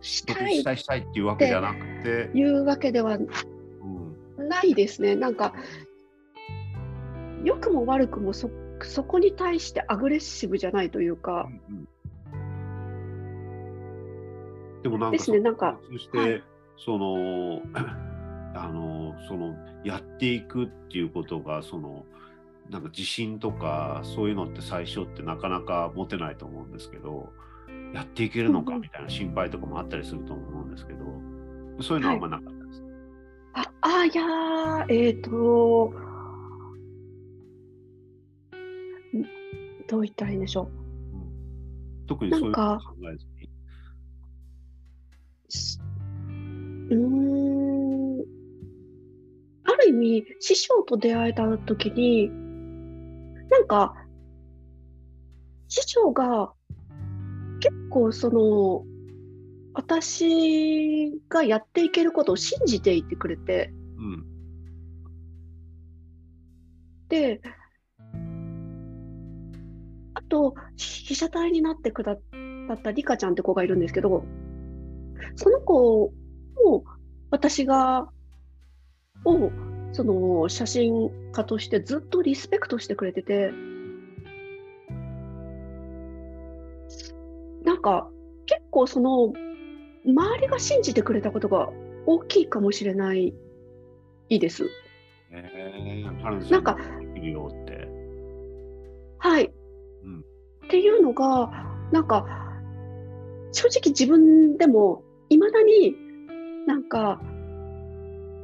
[0.00, 2.30] したいしたいしたいっていうわけじゃなくて。
[2.34, 3.18] いうわけでは
[4.38, 5.16] ないですね。
[5.16, 5.54] なんか
[7.44, 8.50] 良くも悪くもそ
[8.82, 11.48] そこに対してアグレッシブじゃないというか。
[11.68, 11.88] うんうん
[14.82, 16.42] でもなんか、ですね、なんか、そして、はい、
[16.76, 17.62] その、
[18.54, 22.04] あの、その、やっていくっていうことが、その、
[22.72, 27.30] なんか自信とか、そういうのって最初ってなかなか持てないと思うんですけど、
[27.92, 31.04] やっていけるのかみたいな心配とかもあったりすると思うんですけど、
[31.82, 32.82] そういうのはあんまなかったです。
[33.52, 35.92] はい、あ、あ、いやえっ、ー、と、
[39.88, 40.66] どう言ったらいいんでしょう。
[40.66, 41.18] う
[42.04, 42.80] ん、特にそういうの考
[43.12, 43.50] えずに。
[46.90, 48.20] うん
[49.64, 52.41] ある意味師匠と出会えた時に
[53.72, 53.94] か
[55.68, 56.52] 師匠が
[57.60, 58.84] 結構その
[59.72, 64.26] 私がやっていけることを信じていてくれて、うん、
[67.08, 67.40] で
[70.12, 72.16] あと被写体になってくだ
[72.68, 74.22] さったリカちゃんって子がいるんですけど
[75.36, 76.12] その子を
[77.30, 78.10] 私が、
[79.24, 79.50] を、
[79.92, 83.52] その写真家としてずっとリスペクトしてくれてて、
[87.64, 88.10] なんか
[88.46, 89.32] 結構その
[90.04, 91.70] 周りが信じてくれたことが
[92.06, 93.34] 大きいかもしれない
[94.28, 94.68] いいです。
[95.30, 96.76] えー、なんか。
[99.18, 99.52] はい、
[100.04, 100.20] うん。
[100.66, 101.50] っていうのが、
[101.92, 102.26] なんか、
[103.52, 105.94] 正直自分でもいまだに
[106.66, 107.20] なんか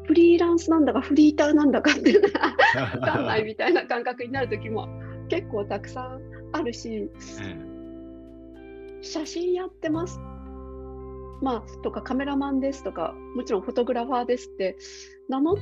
[0.08, 2.56] フリーランスなんだかフリーターなんだかっていうのが
[2.96, 4.88] 分かんないみたいな感覚になる時も
[5.28, 7.10] 結構たくさんあるし、
[9.02, 10.18] 写真やってます。
[11.42, 14.78] まあとかカメラマンですとかもちろんフォトグラファーですって
[15.28, 15.56] 名乗っ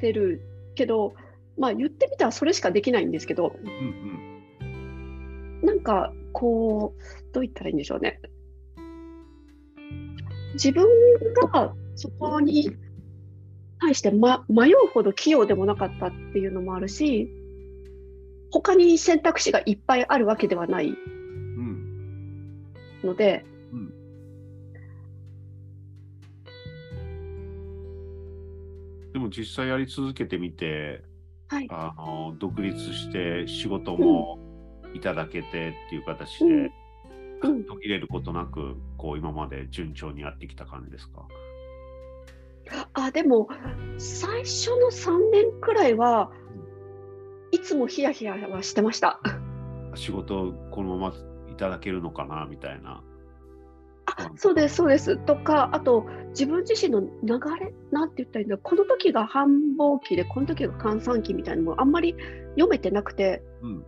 [0.00, 0.40] てる
[0.76, 1.14] けど
[1.58, 3.68] まあ言ってみたらそれしかできないんですけど、うん
[4.60, 8.20] うん、なんかこうどう言ったらいいんでしょうね。
[10.54, 10.86] 自分
[11.52, 12.70] がそこに
[13.78, 17.30] 対して、ま、迷うほど器用でもなかったっていうのもあるし
[18.50, 20.94] 他に選択肢がいっぱいあるわけではない
[23.04, 23.78] ので、うん。
[23.80, 23.92] うん
[29.12, 31.02] でも実際やり続けてみて、
[31.48, 34.38] はい、あの独立して仕事も
[34.94, 36.70] いただけてっていう形で、
[37.42, 41.26] 途切れることなく、こう今まで順調にやってきた感じですか？
[42.94, 43.48] あでも
[43.98, 46.30] 最初の3年くらいは、
[47.50, 49.20] いつもヒヤヒヤはしてました。
[49.94, 51.14] 仕事このまま
[51.50, 53.02] いただけるのかなみたいな。
[54.06, 55.16] あそうですそうです。
[55.16, 57.08] とかあと自分自身の流
[57.60, 59.48] れなんて言ったらいいんだこの時が繁
[59.78, 62.14] 忙期でこの時が閑散期みたいなのもあんまり
[62.50, 63.84] 読めてなくて、うん、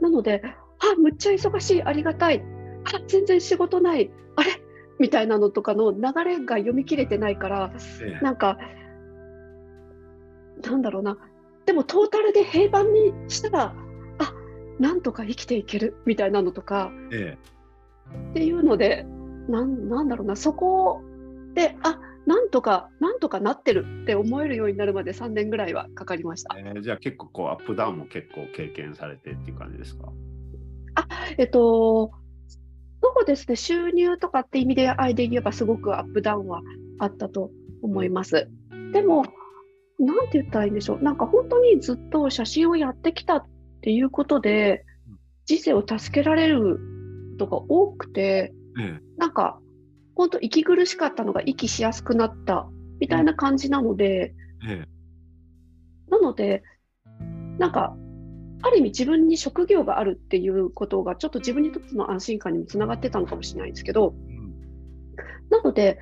[0.00, 2.42] なのであむっちゃ忙しいありがたい。
[2.84, 4.10] あ全然仕事ない。
[4.36, 4.50] あれ
[4.98, 8.58] みたいなのとかの流れが読み切れてないから、ええ、なんか
[10.62, 11.16] なんだろうな。
[11.66, 13.74] でもトータルで平板にしたら
[14.18, 14.34] あ
[14.78, 17.36] なんとか生きていけるみたいなのとか、え、
[18.30, 19.06] っていうので
[19.48, 20.34] なんなんだろうな。
[20.36, 21.02] そこ
[21.54, 26.54] であなんとかなんとかなってるって思えるようになるまで3年ぐらいはかかりました。
[26.58, 30.12] えー、じゃあ結構こうアップダウンも結構経験されてっていう感じですか？
[30.94, 31.06] あ
[31.38, 32.10] えっと
[33.00, 36.62] そうですね、収入とかって意味であいで言えばすごくアップダウンは
[36.98, 37.50] あったと
[37.82, 38.48] 思います。
[38.92, 39.24] でも、
[39.98, 43.46] なんて言ったらいいんでしょう、なんか本当にずっと写真をやってきたっ
[43.82, 44.84] ていうことで、
[45.46, 46.78] 人生を助けられる
[47.38, 49.60] ことが多くて、ええ、なんか
[50.14, 52.68] 本当息苦しかったのが息しやすくなった
[53.00, 54.34] みたいな感じなので、
[54.66, 54.88] ええ、
[56.10, 56.62] なので
[57.58, 57.96] なんか
[58.62, 64.54] ある意味自分に職業があるっていうことがちょっと自分にとっての安心感にもつながってたのかもしれないんですけど、うん、
[65.50, 66.00] なので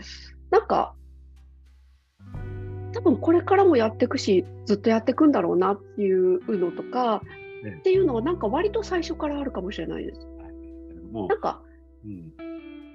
[0.51, 0.95] なんか
[2.93, 7.21] 多分これからもやっていくしずっとやっていくんだろうなっていうのとか、
[7.63, 10.27] ね、っていうのはなんか割と最初からあるかもしれないです。
[11.13, 11.61] もうなんか、
[12.05, 12.33] うん、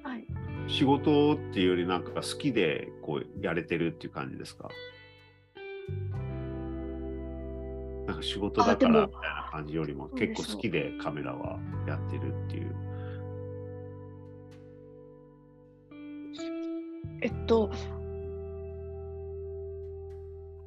[0.04, 0.26] はい、
[0.68, 4.70] 仕事っていうよりなんか好きでこうやれてるっていう感じですか？
[8.08, 12.76] なんか仕事だからみたいな感じよりも結構好きでカメラはやってるっていう。
[17.22, 17.70] えっと、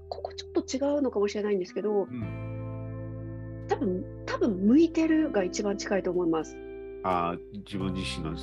[0.08, 6.56] ここちょっと違うのかもしれないんですけど、うん、多分多分向いてるが一番近いと思います。
[7.02, 8.36] あ自分自身の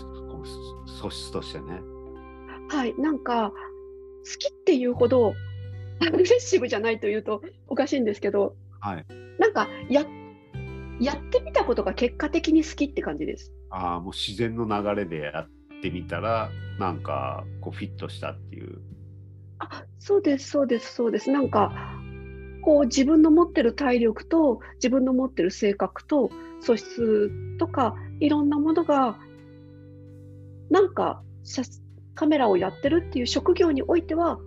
[0.85, 1.79] 素質としてね。
[2.69, 3.55] はい、なんか好
[4.37, 5.33] きっていうほど
[5.99, 9.05] アグレッシブじゃないというとおかしいんですけど、はい、
[9.39, 10.05] なんかや
[10.99, 13.51] やってみたことが結果的に好きって感じです。
[13.71, 18.81] ああ、もう自然の流れでやってみたら、なんかこうフィットしたっていう。
[19.59, 21.31] あそうです、そうです、そうです。
[21.31, 21.71] なんか
[22.61, 29.17] こう自分の持ってる体力と自分の持ってる性格と素質とかいろんなものが
[30.69, 31.23] なんか
[32.13, 34.39] カメラをやってるっていう職業においては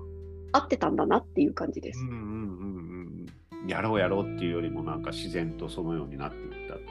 [0.52, 2.00] 合ってたんだなっていう感じです。
[2.00, 2.63] うんうんうん
[3.66, 6.90] やろうやろうっていうよりもなんか自然とそのようになっていったっていう。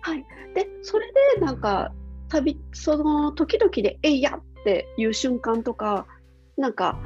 [0.00, 1.92] はい、でそれでなんか
[2.28, 6.06] 旅その時々で「えいや!」っていう瞬間とか
[6.56, 6.98] なんか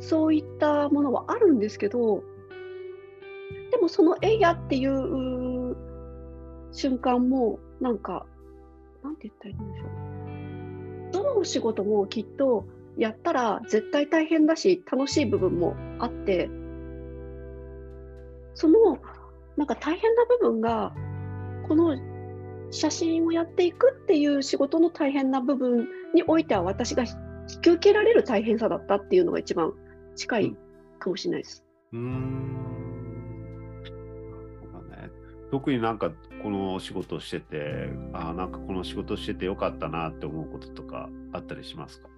[0.00, 2.22] そういったものはあるんですけど
[3.70, 5.76] でもその「えいや!」っていう
[6.72, 8.26] 瞬間もなんか
[9.02, 16.48] なんて言ったらいいんでしょうどの仕事もきっとやったら絶対大変だし楽しい部分もあって
[18.54, 18.98] その
[19.56, 20.92] なんか大変な部分が
[21.68, 21.96] この
[22.70, 27.10] 写真をやっていくっていう仕事の大変な部分においては私が引
[27.60, 29.72] き受けられる大変さだったっていうのが一番
[30.16, 30.56] 近い
[30.98, 31.64] かもしれないです。
[31.92, 32.54] うん
[34.90, 35.10] ね、
[35.50, 36.10] 特になんか
[36.42, 42.08] この仕事をしててあなんかこの仕事しててよかったなって思うこととかあったりしますか？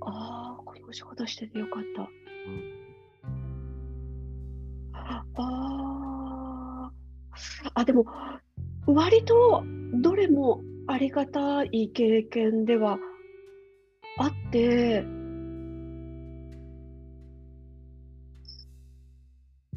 [0.00, 2.02] ああこの仕事しててよかった。
[2.02, 2.83] うん
[5.06, 6.90] あ
[7.74, 8.06] あ、でも、
[8.86, 9.62] 割と
[9.94, 12.98] どれもありがたい経験では
[14.18, 15.04] あって、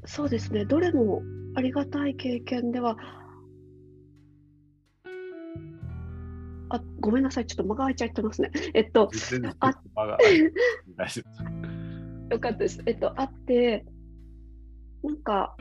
[0.06, 1.22] そうですね、どれも
[1.56, 2.98] ありがたい経験では、
[6.70, 8.52] あ、ごめんなさい、ちょっと間が空いちゃってますね。
[8.74, 9.10] えっと、
[9.60, 9.74] あ
[12.30, 12.82] よかったです。
[12.86, 13.86] えっと、あって、
[15.08, 15.56] なんか、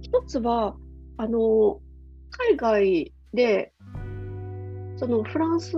[0.00, 0.76] 一つは、
[1.16, 1.80] あの、
[2.30, 3.72] 海外で、
[4.96, 5.72] そのフランス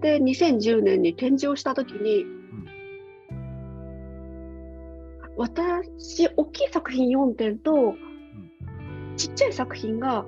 [0.00, 2.66] で2010年に展示をしたときに、うん、
[5.36, 7.96] 私、大きい作品4点と、うん、
[9.16, 10.24] ちっちゃい作品が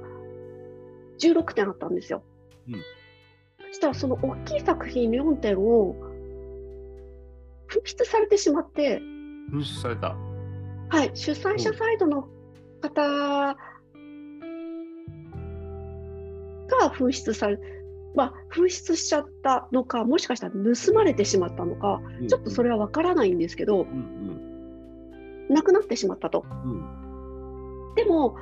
[1.21, 2.25] 16点あったんですよ。
[2.67, 2.75] うん、
[3.69, 5.95] そしたらその大きい作品4点を
[7.69, 9.01] 紛失されてしまって、
[9.53, 10.17] 紛失された。
[10.89, 12.29] はい、主催者サイドの
[12.81, 13.57] 方が
[16.91, 17.59] 紛失され、
[18.15, 23.89] まあ、紛失しちゃったのか、もしかしたら盗まれてしまったのか、うん、ちょっとそれは分からないんですけど、うん
[25.49, 26.45] うん、なくなってしまったと。
[26.65, 28.37] うん、でも、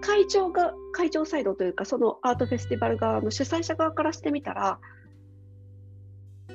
[0.00, 4.80] 会長が、会長サイドというか、そのアートフェスティバル側の主催者側からしてみたら、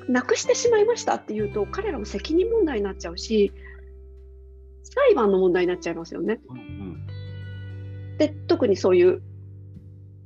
[0.07, 3.51] なくしてしまいましたっていうと彼らの責任問題になっちゃうし
[4.83, 6.39] 裁判の問題になっちゃいますよね。
[6.49, 7.07] うんうん、
[8.17, 9.21] で特にそういう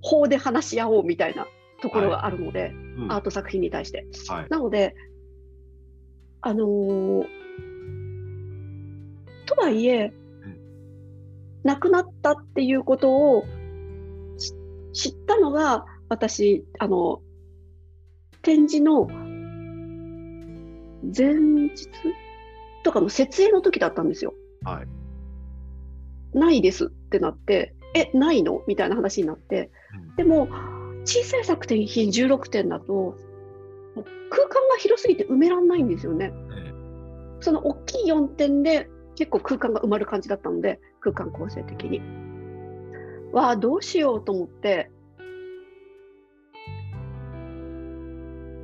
[0.02, 1.48] 法で話し合おうみたいな
[1.82, 4.06] ところがあるので、はいうん、アート作品に対して。
[4.28, 4.96] はい、なので
[6.42, 7.26] あのー、
[9.46, 10.14] とはいえ、
[11.64, 13.44] 亡くなったっていうことを
[14.94, 17.22] 知ったのが私あの
[18.42, 19.08] 展示の
[21.04, 21.88] 前日
[22.84, 24.34] とかの設営の時だったんですよ。
[24.64, 26.38] はい。
[26.38, 28.62] ないですってなって、え、ないの？
[28.68, 29.72] みたいな話になって、
[30.10, 30.48] うん、でも、
[31.06, 33.16] 小さい作品16点だと、
[34.30, 36.32] 空間が広すぎて埋めらんないんですよね。
[37.40, 42.02] その大きい4点で結構空間が埋まる感じだったので、空間構成的に。
[43.32, 44.90] わあどうしようと思って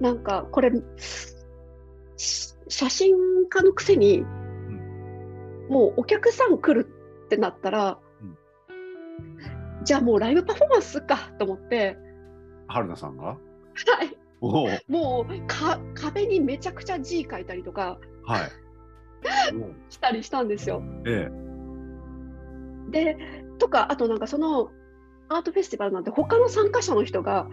[0.02, 0.72] なんかこれ
[2.18, 3.16] 写真
[3.50, 6.88] 家のくせに、うん、もうお客さん来る
[7.26, 11.98] ってなったら、うん、じゃあもうライブパフォーマンスかと思って。
[12.68, 13.26] 春菜さんが？
[13.26, 13.38] は
[14.04, 14.18] い。
[14.88, 18.52] もうか壁にめちゃくちゃ字書いたりとか、はい、
[19.90, 20.84] したりしたんですよ。
[21.06, 21.32] え
[22.90, 23.18] え、で
[23.58, 24.72] とかあとなんかその
[25.30, 27.48] アートフェスティバルなんて他の参加者の人が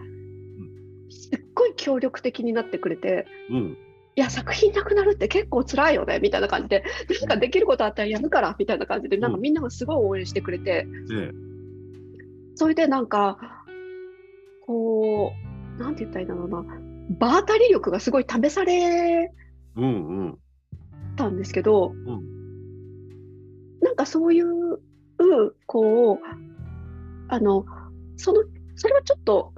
[1.09, 3.77] すっごい協力的になってくれて、うん、
[4.15, 6.83] いや作品なくなるって結構辛いよねみたいな感じで。
[7.21, 11.33] なんかできることあったらやるからみたいな感じでなんかみんながすごい応援してくれて、うん、
[12.55, 13.65] それでなんか
[14.65, 15.33] こ
[15.77, 16.63] うなんて言ったらいいんだろうな。
[17.09, 19.31] 場当たり力がすごい試され
[21.17, 22.23] たんですけど、うん、
[23.81, 24.79] なんかそういう
[25.65, 26.25] こう
[27.29, 27.65] あの
[28.15, 28.43] その
[28.75, 29.52] それはちょっと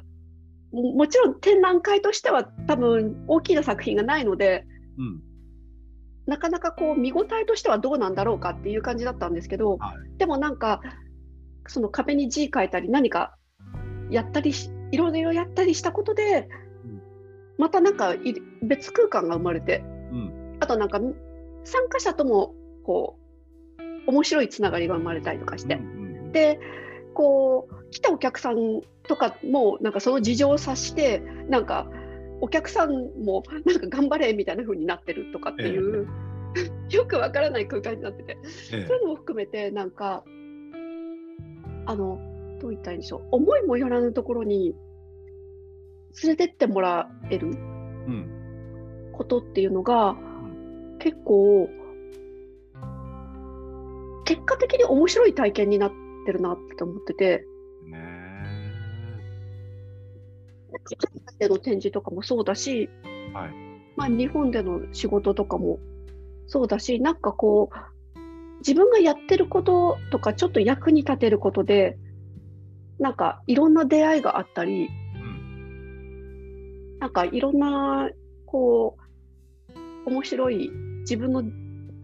[0.71, 4.65] もちろん展覧会としては多分大きな作品がないので、
[4.97, 5.21] うん、
[6.25, 10.81] なかなかこう見応えとしてはどうなんだろうかっていう感じだったんですけど、はい、でもなんか
[11.67, 13.35] その壁に字書いたり何か
[14.09, 14.51] やったり
[14.91, 16.49] いろいろやったりしたことで、
[16.83, 17.01] うん、
[17.57, 18.15] またなんか
[18.61, 20.99] 別空間が生まれて、うん、あとなんか
[21.63, 22.53] 参加者とも
[22.83, 23.17] こ
[24.07, 25.85] う面白いつながりが生まれたりとかして、うんう
[26.27, 26.59] ん、で
[27.15, 31.87] こう来たお客さんとかもなんかその事情を察してなんか
[32.41, 32.91] お客さん
[33.23, 36.07] もなんか頑張れみたいな風になってるとかっていう、
[36.55, 38.37] ええ、 よくわからない空間になってて、
[38.73, 40.23] え、そういうのも含めてなんか
[41.85, 42.19] あの
[42.59, 43.21] どう言ったらいいんでしょう。
[43.31, 44.75] 思いもよらぬところに
[46.23, 47.51] 連れてってもらえる
[49.13, 51.69] ことっていうのが、うん、結構
[54.25, 57.45] 結果的に面白い体験になってるなって思ってて。
[61.39, 62.89] での展示とかもそうだし、
[63.33, 63.53] はい。
[63.95, 65.79] まあ、日本での仕事とかも
[66.47, 67.77] そうだしなんかこう
[68.59, 71.97] 自分がやってることとかちょっと役に立てることで
[72.99, 78.09] なんかいろんな出会いがあったり、うん、なんかいろんな
[78.45, 78.97] こ
[80.05, 80.71] う面白い
[81.01, 81.43] 自分の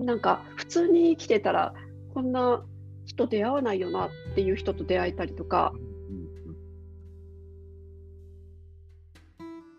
[0.04, 1.74] なんか普通に生きてたら
[2.14, 2.64] こんな
[3.12, 5.74] 人出会わないよなっていう人と出会えたりとか、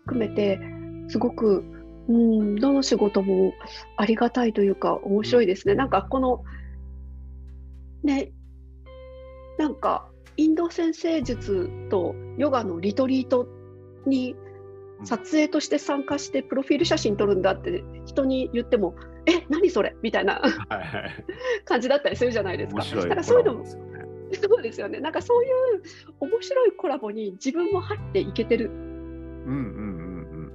[0.05, 0.59] 含めて
[1.07, 1.63] すごく、
[2.07, 3.53] うん、どの仕事も
[3.97, 5.73] ありがたいというか面白いですね。
[5.73, 6.43] なんかこの
[8.03, 8.31] ね
[9.57, 13.47] なんかインド先生術とヨガのリトリート
[14.05, 14.35] に
[15.05, 18.93] 撮影として参加してプロフィール写真撮るんだって人に言っても
[19.25, 19.95] え何それ？
[20.01, 20.41] みたいな。
[21.65, 22.83] 感じだったりするじゃないですか。
[22.83, 23.77] だからそういうのもそ
[24.59, 24.99] うですよね。
[24.99, 25.49] なんかそういう
[26.19, 28.71] 面白いコラボに自分も入っていけてる。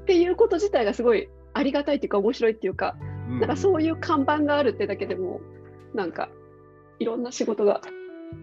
[0.02, 2.96] っていうこと自体がすごいありがたいっていうか面白いっていうか、
[3.28, 5.42] うん、なんかそういう看板があるってだけでも
[5.94, 6.30] なんか
[6.98, 7.82] いろんな仕事が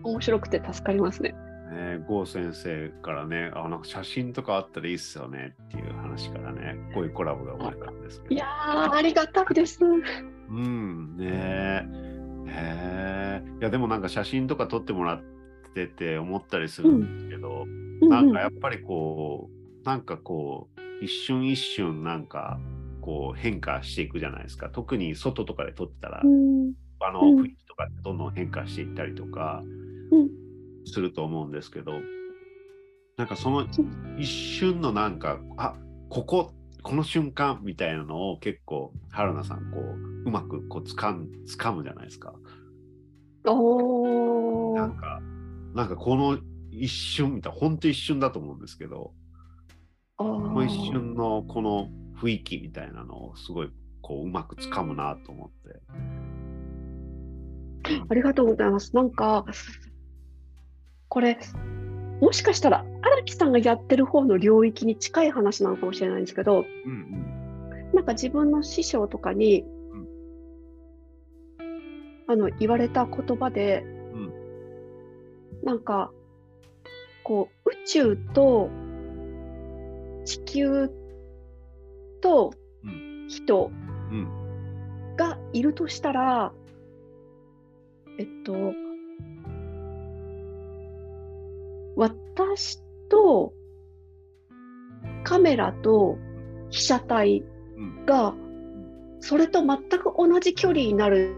[0.04, 1.34] 面白くて助かりますね。
[1.76, 8.36] ね、郷先生からねあなんか写真とかあったらいいっすよねっていう話からねこういうコラボが生まれたんですけど。
[8.36, 8.46] いや
[8.94, 9.84] ありがたいです。
[9.84, 11.86] うんね。
[12.48, 15.24] えいやでもなんか写真とか撮ってもらっ
[15.74, 22.58] てて思ったりするんですけど、うん、なんかやっぱりこうなんかこう一瞬一瞬なんか
[23.02, 24.70] こう変化していくじゃないですか。
[24.70, 26.72] 特に外とかで撮ってたら、うん、
[27.02, 29.62] あの雰囲気とかどんどん変化していったりとか、
[30.12, 30.45] うん
[30.86, 31.94] すると思うんですけど
[33.18, 33.66] なんかその
[34.18, 35.76] 一瞬のなんかあ
[36.10, 42.34] こここの瞬間みたいなのを結構春菜さんこううまくこうつかん掴むじゃないですか。
[43.48, 45.22] おなんか
[45.74, 46.38] なんかこの
[46.72, 49.14] 一瞬みたいな本当一瞬だと思うんですけど
[50.18, 51.90] この一瞬のこの
[52.22, 53.70] 雰囲気みたいなのをすごい
[54.02, 55.82] こううまくつかむなと思って。
[58.10, 58.96] ありがとうございます。
[58.96, 59.46] なんか
[61.16, 61.40] これ
[62.20, 69.64] もしかしたら荒木さんがやってる方の領域に近い話なのかもしれないんですけど、うんうん、なんか自分の師匠とかに、
[71.58, 71.64] うん、
[72.28, 74.34] あの言われた言葉で、うん、
[75.64, 76.12] なんか
[77.24, 78.70] こう宇宙と
[80.26, 80.90] 地球
[82.22, 82.54] と
[83.30, 83.72] 人
[85.16, 86.52] がいるとしたら、
[88.20, 88.85] えっと
[91.96, 92.80] 私
[93.10, 93.54] と
[95.24, 96.18] カメラと
[96.70, 97.44] 被写体
[98.06, 98.36] が
[99.20, 101.36] それと全く同じ距離になる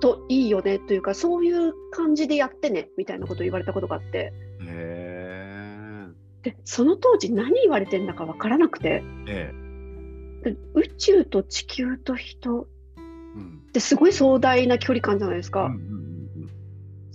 [0.00, 4.32] といいよねというかそういう感じでやってねみたいなことを言われたことがあって。
[6.42, 9.52] でその当時何言われてんだか分からなくて、え
[10.44, 12.66] え、宇宙と地球と人っ
[13.72, 15.72] てすごい壮大な距離感じゃないですか。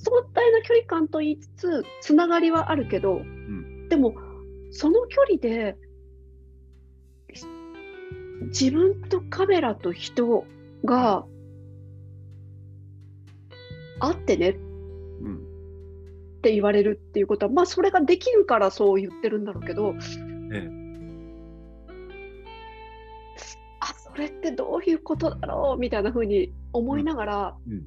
[0.04, 4.16] 壮大な距離感と言いつつつながりはあるけど、うん、でも
[4.72, 5.78] その距離で
[8.48, 10.46] 自分とカメラと人
[10.84, 11.26] が
[14.00, 14.58] 会ってね
[16.42, 19.94] って言われるっていうことは、まあそれができるからそう言ってるんだろうけど、
[20.52, 20.70] ええ、
[23.80, 27.74] あそれってどういうことだろうみたいなふうに思いながら、うん。
[27.74, 27.84] うん、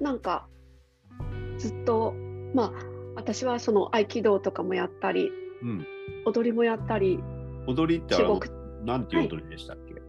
[0.00, 0.48] なんか
[1.58, 2.14] ずっと
[2.54, 2.72] まあ
[3.16, 5.30] 私はその合気道とかもやったり、
[5.62, 5.86] うん、
[6.24, 7.18] 踊りもやったり
[7.66, 10.00] 踊りって中国なんていう踊りでしたっけ、は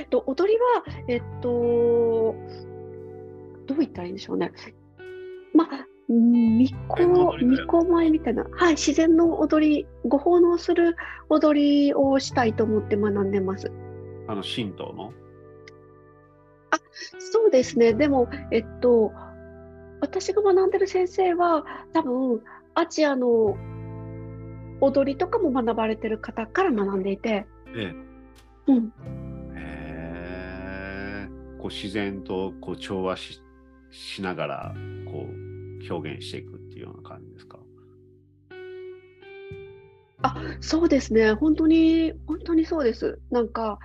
[0.00, 2.34] い、と、踊りは、えっと、
[3.66, 4.52] どう言ったらいいんでしょうね。
[5.54, 10.96] まあ、巫女、巫女舞みたいな、はい、自然の踊り、ご奉納する
[11.28, 13.70] 踊りをしたいと思って学んでます。
[14.28, 15.12] あの、神道の？
[16.70, 16.78] あ、
[17.18, 17.94] そうですね。
[17.94, 19.12] でも、えっと、
[20.00, 22.42] 私が学んでる先生は、多分、
[22.74, 23.56] アジアの
[24.80, 27.92] 踊りとかも学ばれてる方から学んでいて、え
[28.68, 28.92] え、うん。
[29.56, 31.28] へえ。
[31.58, 33.42] こう自然とこう調和し
[33.90, 34.74] しながら
[35.10, 37.58] こう表現していくっていうような感じですか？
[40.22, 43.78] あそうですね本当に本当にそうですなんか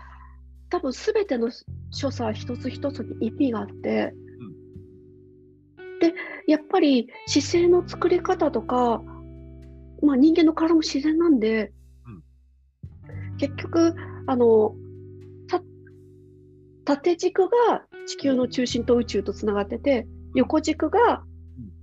[0.73, 1.51] 多分すべての
[1.91, 4.11] 所作一つ一つに意味があって、
[5.77, 6.15] うん、で
[6.47, 9.03] やっぱり姿勢の作り方とか、
[10.01, 11.71] まあ、人間の体も自然なんで、
[12.07, 12.11] う
[13.33, 13.93] ん、結局
[14.25, 14.73] あの
[16.85, 21.23] 縦軸が地球の中心と宇宙とつながってて横軸が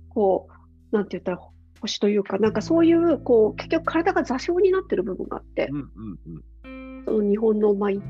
[0.09, 0.49] こ
[0.91, 1.39] うなんて言ったら
[1.79, 5.69] 星というかなんかそういうこう結局体が座標になってる部分があって、
[7.05, 8.01] その日本の舞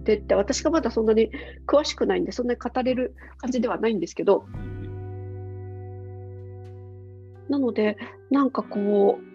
[0.00, 1.30] ってって私がまだそんなに
[1.66, 4.46] 詳しくないんでそんなに語れる感じではないんですけど。
[7.48, 7.98] なので
[8.30, 9.34] なんかこう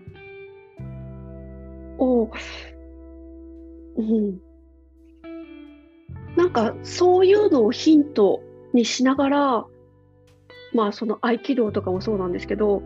[1.99, 2.31] お
[3.97, 4.39] うん。
[6.37, 8.41] なんかそういうのをヒント
[8.73, 9.65] にしながら、
[10.73, 12.81] まあその合気道とかもそうなんですけど、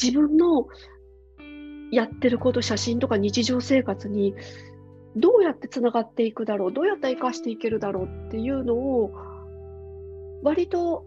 [0.00, 0.68] 自分の
[1.90, 4.34] やってること、写真とか日常生活に
[5.16, 9.12] どうやってつながっていくだろう、どうやって生かしていけるだろうっていうのを
[10.42, 11.04] 割と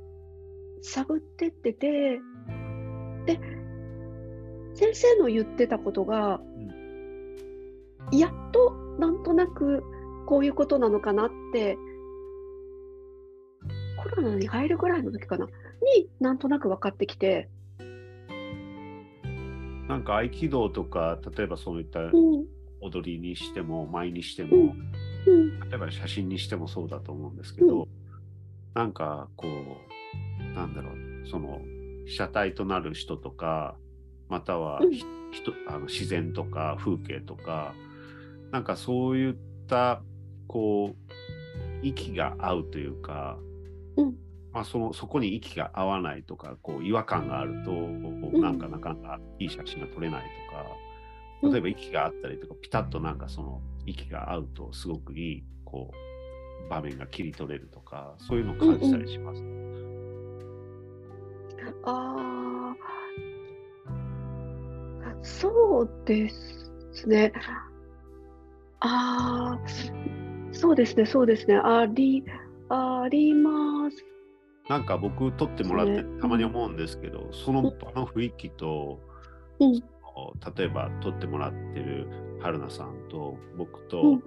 [0.82, 2.20] 探ってってて、
[3.26, 3.40] で、
[4.74, 6.42] 先生の言ってたことが、
[8.12, 9.84] やっとなんとなく
[10.26, 11.78] こういうことなのかなって
[14.04, 17.50] コロナに入るぐらいの時かなになんとなく分かってきて
[19.88, 22.00] なんか合気道とか例えばそういった
[22.82, 24.76] 踊りにしても、舞にしても、
[25.28, 27.88] うん、例えば写真にしてもそうだと思うんですけど、うん、
[28.74, 31.62] なんかこうなんだろうその
[32.06, 33.76] 被写体となる人とか
[34.30, 34.92] または、うん、
[35.68, 37.74] あの自然とか風景とか
[38.52, 39.36] なんかそういっ
[39.68, 40.02] た
[40.48, 43.38] こう息が合うというか、
[43.98, 44.16] うん、
[44.52, 50.66] まあ、そのそこに息が合わないとかこう違和感があると、うん、なんかなかなかいい写真が撮れないとか
[51.42, 55.92] 例えば息があったりとか、ピタッとなんかその息が合うとすごくいいこ
[56.66, 59.42] う場面が切り取れるとかそういうのを感じたりします。
[59.42, 59.52] うんう
[61.62, 62.90] ん、ああ
[65.22, 67.32] そうですね。
[68.82, 69.60] ああ
[70.52, 71.56] そうですね、そうですね。
[71.58, 72.24] あり、
[72.70, 74.06] あります。
[74.68, 79.00] なんか僕撮ってもらってたまに思うんですけど、うん、その場の雰囲気と、
[79.60, 79.84] うん、
[80.56, 82.08] 例えば撮ってもらってる
[82.42, 84.24] 春菜さんと僕と、うん。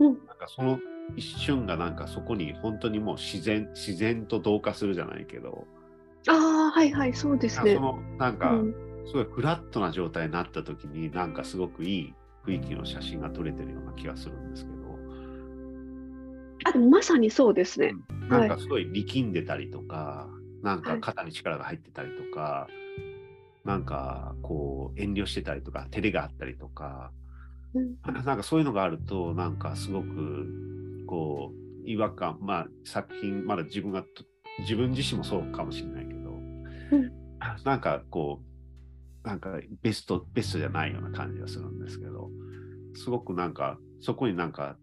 [0.00, 0.78] うん、なんかその
[1.16, 5.66] 一瞬がなんかそこに本当にもう自然自然と同化するじゃないけど。
[6.28, 7.74] ああはいはいそうですね。
[7.74, 8.52] そのなんか、
[9.06, 12.14] すごいフラットな状態になった時になんかすごくいい
[12.46, 14.84] 雰囲気の写真が撮れてるような気がするんですけど。
[16.66, 20.28] あでもまさにそうですね、うん、なんかすごい力んでたりとか、は
[20.62, 22.83] い、なんか肩に力が入ってたりとか、はい、
[23.64, 27.12] なんかこう遠慮してたりとか照れがあったりとか、
[27.74, 34.04] うん、 なんかそういうのがあるとなんかすごくこう違和感まあ作品まだ自分が
[34.60, 36.34] 自分自身もそうかもしれないけど、う
[36.98, 37.12] ん、
[37.64, 38.42] なんかこ
[39.24, 42.30] うなんかベストベストじゃないような感じがするんですけど
[42.94, 44.76] すごくなんかそこになんか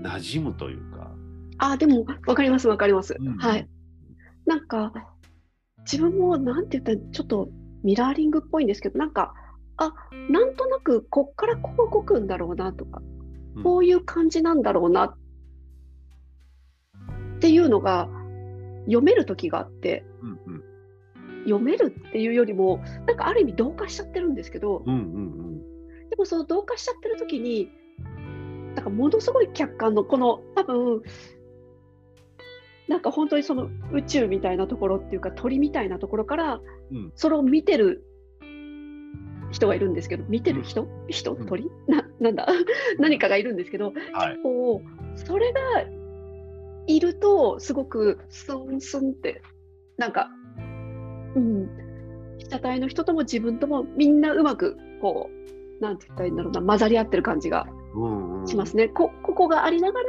[0.00, 1.14] 馴染むというか。
[1.58, 3.16] あでも分かります分かります。
[3.18, 3.68] うん、はい。
[4.46, 4.92] なんか
[5.80, 7.50] 自分もなんて言ったらちょっと
[7.82, 9.34] ミラーリングっぽいんですけどなんか
[9.76, 9.92] あ
[10.28, 13.00] なんとなくこっからこう動くんだろうなとか、
[13.56, 15.04] うん、こういう感じなんだろうな
[17.36, 18.08] っていうのが
[18.86, 20.62] 読める時があって、うんうん、
[21.44, 27.70] 読めるっていうよりもなんかある意味同化しちゃってるんですけど、うんうんうん、でもその同化しちゃってる時に
[28.74, 31.02] なんかものすごい客観のこの多分
[32.88, 36.60] なんか本当にその宇宙みたいなところっていうか鳥みたいなところから、
[37.14, 38.04] それを見てる
[39.50, 41.34] 人がいるんですけど見てる人、人？
[41.34, 41.70] 鳥？
[41.86, 42.46] ななんだ？
[42.98, 44.82] 何かがいるんですけど、はい、結構
[45.16, 45.60] それが
[46.86, 49.42] いるとすごくスンスンって
[49.96, 50.30] なんか
[51.36, 51.68] うん。
[52.38, 55.28] 被写体の人とも自分ともみんなうまくこ
[55.80, 57.66] うなんて言ったらいいんだろうな混ざり合ってる感じが
[58.46, 58.84] しますね。
[58.84, 60.06] うんうん、こここがありながら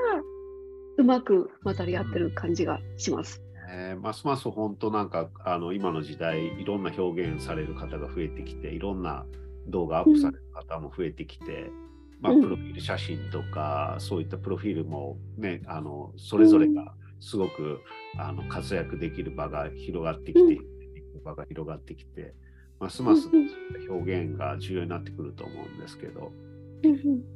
[0.99, 3.41] うまく混ざり合ってる感じがします。
[3.71, 9.25] えー、ますます本当なんかあの今の時代いろんな表現される方が増えてきていろんな
[9.67, 11.71] 動画アップされる方も増えてきて、うん、
[12.19, 17.79] まあ、プロフィール写真とか、そういったプロフィールもねあのそれぞれがすごく、
[18.17, 22.33] あの活躍できる場が広がってきて、うん、場が広がってきて
[22.79, 23.29] ますます
[23.89, 26.33] 表現が重要になってくると思うんですけど。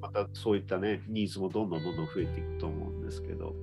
[0.02, 3.56] またそういったね、ニーズもどんどんどんどん増えていくと思うんですけど、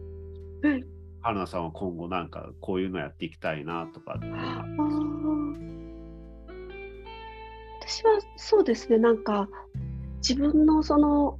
[0.62, 0.84] はい、
[1.20, 4.26] 春菜さんは今後なんかこういうのやっていきたいなとかって
[7.80, 9.48] 私はそうですね、なんか
[10.16, 11.38] 自分のその、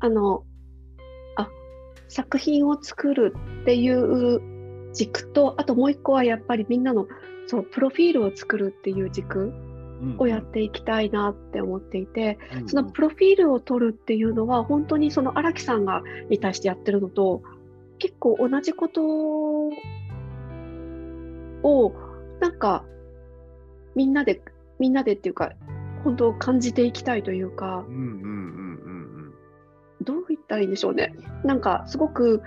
[0.00, 0.44] あの、
[1.36, 1.48] あ、
[2.08, 4.40] 作品を作るっていう
[4.94, 7.06] 軸と、あともう一個はやっぱりみんなの
[7.46, 9.52] そうプロフィールを作るっていう軸
[10.18, 17.42] をやっていきたいなって思っていて、うんうん、そのプロフィールを取るっていうのは本当にその荒木さんがに対してやってるのと
[17.98, 19.02] 結構同じこと
[21.62, 21.94] を
[22.40, 22.84] なんか
[23.94, 24.42] みんなで
[24.78, 25.52] みんなでっていうか
[26.02, 27.86] 本当感じていきたいというか、
[30.02, 31.14] どう言ったらいいんでしょうね。
[31.44, 32.42] なんかすごく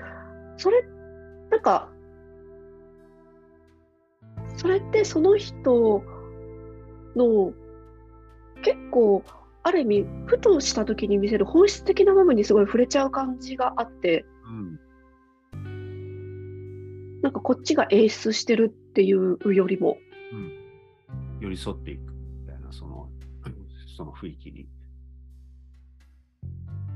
[0.58, 0.84] それ
[1.50, 1.90] なんか
[4.58, 6.04] それってその人
[7.18, 7.54] の
[8.64, 9.24] 結構
[9.64, 19.98] ある意味ふとした時に見せる本質的な部分にすごい触れちゃう感じがあって、うん、なんかこっちが演出してるっていうよりも、
[20.32, 20.54] うん、
[21.42, 23.10] 寄り添っていくみたいなその
[23.98, 24.68] その雰囲気に。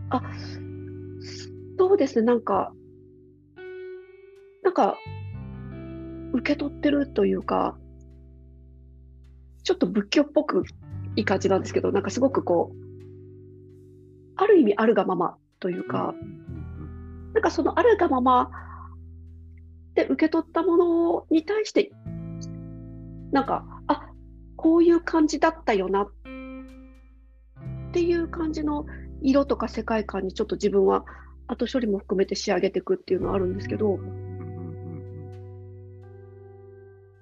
[0.10, 0.22] あ
[1.78, 2.74] そうですねなんか
[4.64, 4.98] なんか
[6.34, 7.78] 受け取ってるというか
[9.64, 10.64] ちょっと仏教っぽく
[11.16, 12.76] いい感じなんですけど、なんかすごくこう、
[14.36, 16.16] ある意味あるがままというか、
[17.34, 18.52] なんかそのあるがまま
[19.96, 21.92] で受け取ったものに対して、
[23.32, 24.08] なんか、あ
[24.56, 26.08] こういう感じだったよなっ
[27.92, 28.86] ていう感じの
[29.22, 31.06] 色とか世界観にちょっと自分は
[31.48, 34.00] 後処理も含めて仕上げていくっていうのはあるんですけど、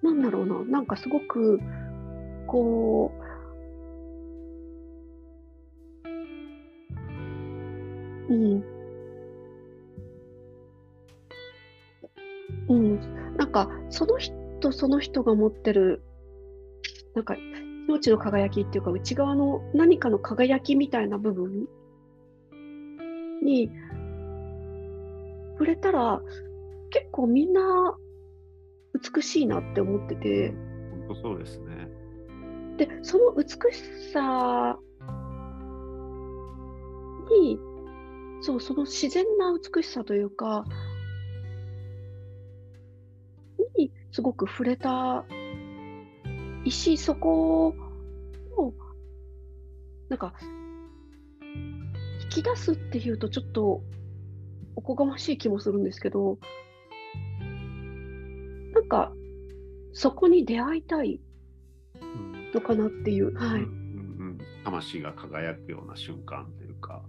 [0.02, 1.60] なんだろうな、なんかすごく、
[2.50, 3.12] こ
[8.28, 8.64] う、うん。
[12.70, 13.36] うん。
[13.38, 16.02] なんか、その人その人が持ってる、
[17.14, 17.36] なんか、
[17.88, 21.68] 命の輝きっていうか、内側の何かの輝きみたいな部分
[23.44, 23.70] に
[25.54, 26.20] 触れたら、
[26.90, 27.96] 結構みんな
[29.16, 30.50] 美しいなって思ってて。
[30.50, 31.69] 本当そうですね。
[32.80, 34.80] でその美しさ
[37.30, 37.60] に
[38.42, 40.64] そうその自然な美しさというか
[43.78, 45.26] にすごく触れた。
[46.66, 47.74] 石そこ
[48.58, 48.74] を
[50.10, 50.34] なんか
[51.42, 53.82] 引き出すっていうとちょっと
[54.76, 56.38] おこがましい気もするんですけど
[58.74, 59.14] なんか
[59.94, 61.22] そこに出会いたい。
[62.02, 62.29] うん。
[62.54, 63.66] のかなっていう、はい、うん
[64.20, 67.02] うん、魂が輝くような瞬間というか。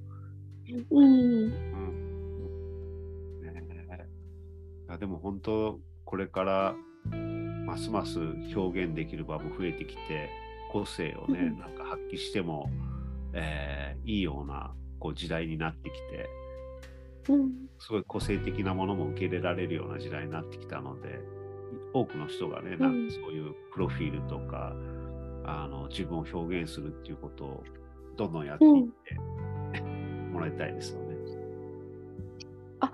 [0.93, 1.51] うん、うん。
[3.43, 6.74] ね、でも本当これから
[7.64, 8.18] ますます
[8.55, 10.28] 表現できる場も増えてきて
[10.72, 12.68] 個性をね、うん、なんか発揮しても、
[13.32, 16.28] えー、いいようなこう時代になってきて、
[17.32, 21.20] うん、すごい個性的なものも受け入れられるような時代になってきたので
[21.93, 24.72] 多くの人がねなんかそういうプロフィールとか、
[25.45, 27.64] あの自分を表現するっていうことを
[28.16, 29.16] どんどんやっていって、
[29.80, 31.11] うん、もらいたいですよね。
[32.80, 32.93] あ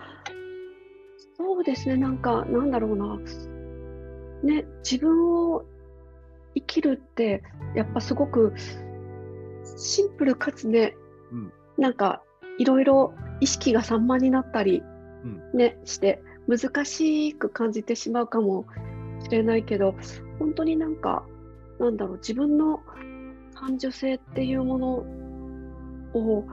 [1.67, 3.19] ですね、なんか、なんだろうな。
[4.43, 5.65] ね、自分を
[6.55, 7.43] 生きるって、
[7.75, 8.55] やっぱすごく
[9.77, 10.95] シンプルかつね、
[11.33, 12.23] うん、なんか
[12.59, 14.83] いろいろ意識が散漫になったり、
[15.53, 18.65] ね、うん、して難しく感じてしまうかも
[19.25, 19.95] しれないけど
[20.39, 21.27] 本当になんか
[21.79, 22.81] なんだろう自分の
[23.55, 24.89] 感受性っていうもの
[26.15, 26.45] を、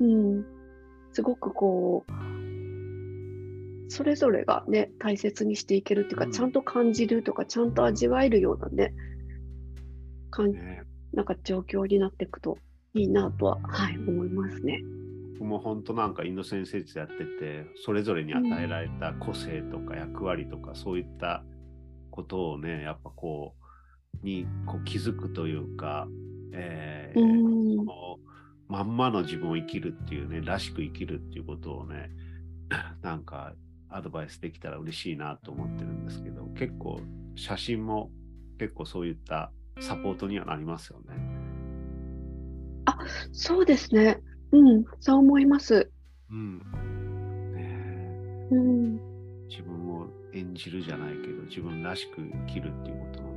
[0.00, 0.44] うん、
[1.12, 2.12] すごくこう
[3.92, 8.94] それぞれがね大切にしていけるっていうか、うん、ちゃんと感じるとかちゃんと味わえるようなね
[10.30, 10.82] かん、ね、
[11.12, 12.58] なんか状況になっていくと
[12.94, 14.80] いいなとは、はい、思いますね。
[15.38, 21.44] 僕も本当なんかインド先生とやっててそれぞれに与えられた個性とか役割とか、そういった
[22.10, 23.61] ことをねやっぱこう
[24.22, 26.06] にこう気づくというか、
[26.52, 28.18] えー、その
[28.68, 32.10] まんまの自分を生きるっていうねらしく生きるっていうことをね
[33.02, 33.54] なんか
[33.88, 37.00] アドバイスできたら嬉しいなと思ってるんですけど結構
[37.34, 38.10] 写真も
[38.58, 41.16] 結構そういったサポートにはなりますよね。
[42.84, 42.96] あ
[43.32, 44.20] そうですね。
[44.52, 45.90] うん、そう思います。
[46.30, 46.58] うん。
[47.54, 49.00] ね、うん、
[49.48, 53.31] 自分を演じるじゃないけど、自分らしく生きるっていうことの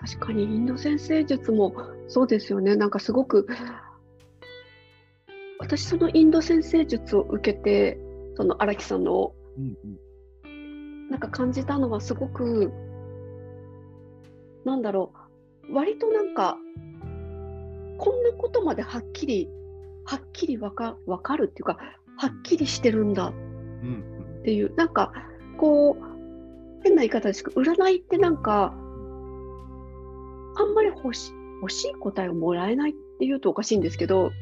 [0.00, 1.74] 確かにインド先生術も
[2.08, 2.74] そうですよね。
[2.74, 3.46] なんかすごく、
[5.58, 8.00] 私そのインド先生術を受けて、
[8.34, 9.76] その荒木さんの、うん
[10.44, 12.72] うん、なんか感じたのはすごく、
[14.64, 15.12] なんだろ
[15.68, 16.56] う、割となんか、
[17.98, 19.50] こんなことまではっきり、
[20.06, 21.76] はっきりわか分かるっていうか、
[22.16, 23.32] はっきりしてるんだっ
[24.44, 25.12] ていう、うん、なんか、
[25.58, 26.04] こう、
[26.82, 28.74] 変な言い方ですけど、占いってなんか、
[30.56, 34.32] あんまり欲し欲しい答えをもらえないっていうとおかしいんですけど、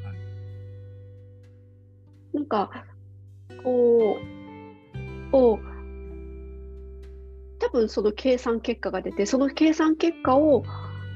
[2.33, 2.85] なんか、
[3.65, 4.19] こ
[5.33, 5.59] う、を、
[7.59, 10.65] 多分その計算結果が出て、その計算結果を、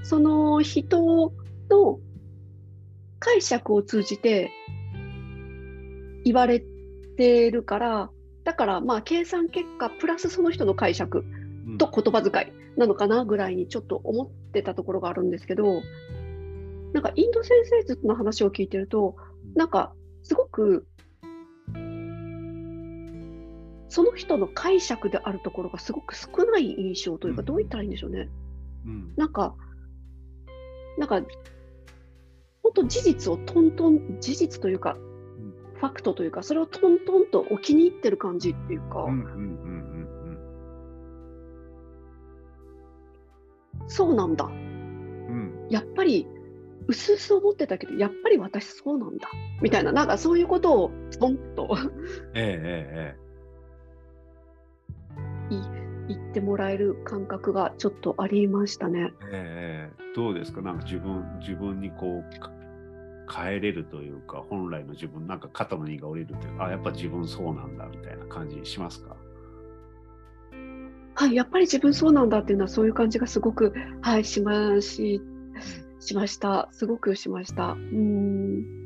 [0.03, 1.32] その人
[1.70, 2.01] の
[3.20, 4.51] 解釈を通じて
[6.24, 6.64] 言われ
[7.16, 8.11] てるから、
[8.43, 11.24] だからまあ計算結果プラスその人の解釈
[11.78, 15.82] と言葉遣いなのかなぐらいにちょっと思ってたところがあるんですけど、
[16.92, 19.16] なんかインド先生術の話を聞いてると、
[19.54, 20.86] なんかすごく
[23.92, 28.30] その人の解釈であるところがすごく少ない印象というか、どう言ったらいいんでしょうね。
[28.86, 29.54] うん、なんか、
[30.96, 31.20] なんか、
[32.62, 39.04] 本当事実をトントン、事実というか、うん、ファクトというか、それをトントンと置きに入ってる感じっていうか、
[43.88, 46.26] そうなんだ、うん、やっぱり、
[46.88, 49.28] うすうす思ってたけど、やっぱり私そうなんだ、
[49.60, 51.76] みたいな、なんかそういうことを、トンと
[52.34, 53.22] ええええ
[56.08, 59.12] 言ってもらえる感覚がちょっとありましたね。
[59.30, 60.60] えー、どうですか？
[60.60, 69.16] なんか自分自分にこう変えれるというか本来の自分なんか肩の荷が下りるというかあやっぱ自分そうなんだみたいな感じしますか？
[71.14, 75.20] はいやっぱり自分そうなんだっていうのはそういう感じがすごくはいしまし
[76.00, 76.68] しました。
[76.72, 77.72] すごくしました。
[77.72, 78.82] うん。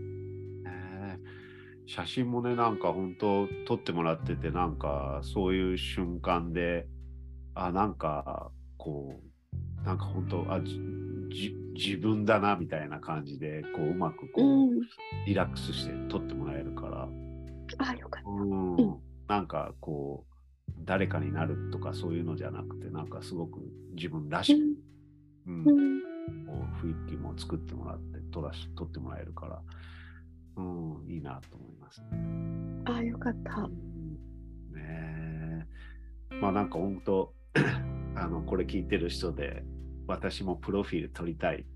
[1.87, 6.87] 写真もねなんか本当撮ってもらっててなんかそういう瞬間で
[7.55, 9.21] あなんかこ
[9.83, 10.61] うなんか本当あ
[11.75, 14.81] 自分だなみたいな感じでこううまくこう、うん、
[15.27, 17.09] リラックスして撮ってもらえるから。
[17.79, 18.97] あよかった、うん、
[19.29, 20.36] なんかこう
[20.87, 23.61] 誰かになるとかそういうのじゃなくてなんかすごく
[23.95, 24.61] 自分らしく、
[25.49, 26.01] うん、うん、
[26.81, 29.61] 雰囲気も作ってもらって撮らし撮ってもらえるから、
[30.57, 32.07] うん、いいなと思います、ね。
[32.87, 33.63] あよかった。
[33.63, 33.69] ね
[36.31, 37.35] えまあなんか本当
[38.15, 39.65] あのこれ聞いてる人で
[40.07, 41.67] 私もプロフィール取りたい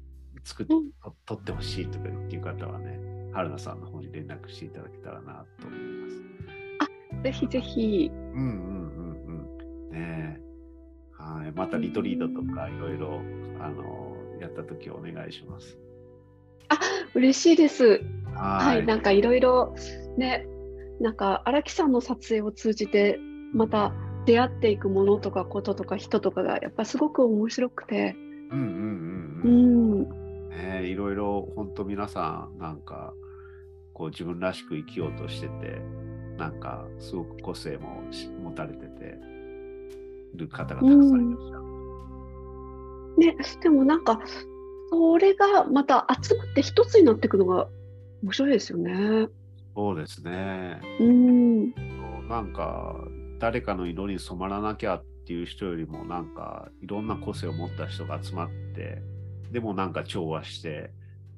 [0.45, 0.93] 作っ、うん、
[1.27, 6.23] 取ってほしいとかっていう方はね春菜さんの方に連絡していただけたらなと思います。
[7.19, 8.11] あぜひぜひ。
[8.13, 8.80] うんうん。
[9.91, 10.41] ね
[11.21, 13.21] はい、またリトリートとかいろいろ
[13.61, 15.79] あのやった時お願いします。
[16.69, 16.79] あ
[17.15, 18.03] 嬉しいです。
[18.35, 19.75] はい、なんかいろいろ
[20.17, 20.47] ね、
[21.01, 23.19] なんか荒木さんの撮影を通じて
[23.53, 23.93] また
[24.25, 28.17] 出会っていくものとかこととか人とかがやっぱすごく面白くて。
[28.51, 30.49] うんうんうんうん。
[30.51, 33.13] ねいろいろ本当皆さんなんか
[33.93, 35.81] こう自分らしく生きようとしてて
[36.39, 38.03] なんかすごく個性も
[38.43, 39.19] 持たれてて
[40.35, 41.61] る方がたくさんいらっしゃる。
[41.63, 44.21] うん、ね、でもなんか
[44.91, 47.69] それがまた集まって一つになっていくのが
[48.23, 49.29] 面白いですよね。
[49.75, 50.81] そうですね。
[50.99, 51.75] うん。
[52.29, 52.97] なんか、
[53.39, 59.01] 誰かの色に染まらなきゃっていう人よりも、なんか、いろんな個性を持った人が集まって、
[59.53, 60.91] でもなんか調和して、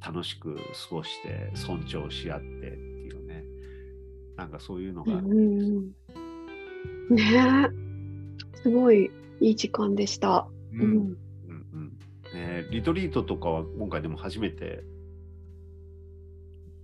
[0.05, 3.45] 楽しく過ごして、尊重し合ってっていうね。
[4.37, 5.21] なんかそういうのが。
[7.11, 7.92] ねえ。
[8.63, 9.11] すごい
[9.41, 10.49] いい時間でした。
[10.73, 10.81] うん。
[10.81, 11.93] うんうん
[12.35, 14.83] ね、リトリートとかは今回でも初めて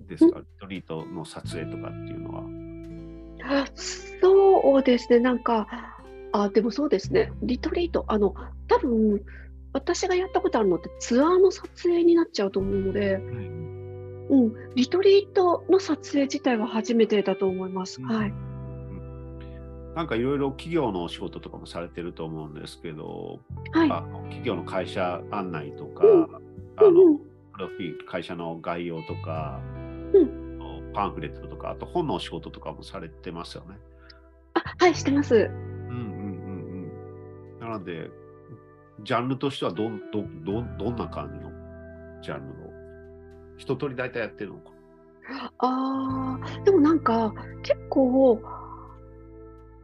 [0.09, 3.63] ですか、リトリートの撮影とかっていうのは。
[3.63, 5.67] あそうですね、なんか、
[6.33, 8.35] あでもそうですね、リトリート、あの
[8.67, 9.23] 多分
[9.73, 18.01] 私がやったことあるのってツアーの撮影になっちゃうと思うので、うん、うん、リトリートの撮影自体は初めてだと思います。
[18.01, 18.48] うん、はい。
[19.99, 23.41] なんかいろいろ企業のお仕事とかもされてると思うんですけど、
[23.73, 23.89] はい、
[24.29, 26.23] 企業の会社案内とか、うん、
[26.77, 29.61] あの、うん、プロフィール会社の概要とか、
[30.15, 33.77] うん、パンフレットとか、あと本のお仕事とかもされてますよね。
[34.55, 35.35] あはい、してます。
[35.35, 35.51] うんうん
[35.91, 37.59] うんうん。
[37.59, 38.09] なので、
[39.03, 41.51] ジャンルとしてはどどどどんな感じの
[42.23, 42.71] ジャンルの
[43.57, 44.71] 一通り大体やってるのか
[45.59, 47.35] ああ、でもなんか
[47.65, 48.41] 結構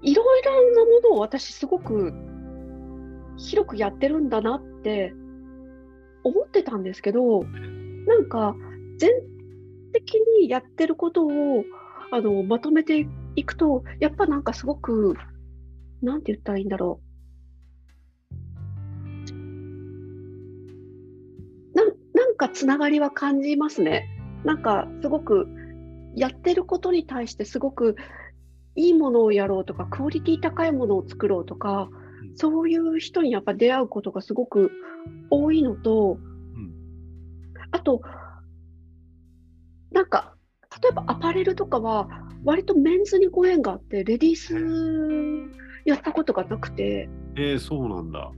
[0.04, 2.12] いろいろなものを私すごく
[3.38, 5.14] 広くやってるんだなって
[6.22, 8.54] 思ってたんですけど、なんか
[8.98, 9.10] 全
[9.92, 11.64] 的にやってることを
[12.12, 15.14] あのまとめていくと、やっぱなんかすごく、
[16.02, 17.04] なんて言ったらいいんだろう。
[21.76, 24.06] ななんかつながりは感じますね。
[24.44, 25.48] なんかすごく
[26.14, 27.96] やってることに対してすごく
[28.76, 31.88] いいものをやろうとか、クオリティ高いものを作ろうとか、
[32.34, 34.72] そういう人にやっぱ出会うことがすごく
[35.30, 36.72] 多いのと、うん、
[37.70, 38.02] あと、
[39.92, 40.34] なんか、
[40.82, 42.08] 例えばアパレルとかは、
[42.44, 45.50] 割とメンズにご縁があって、レディース
[45.84, 47.08] やったことがなくて。
[47.36, 48.30] えー、そうなんだ。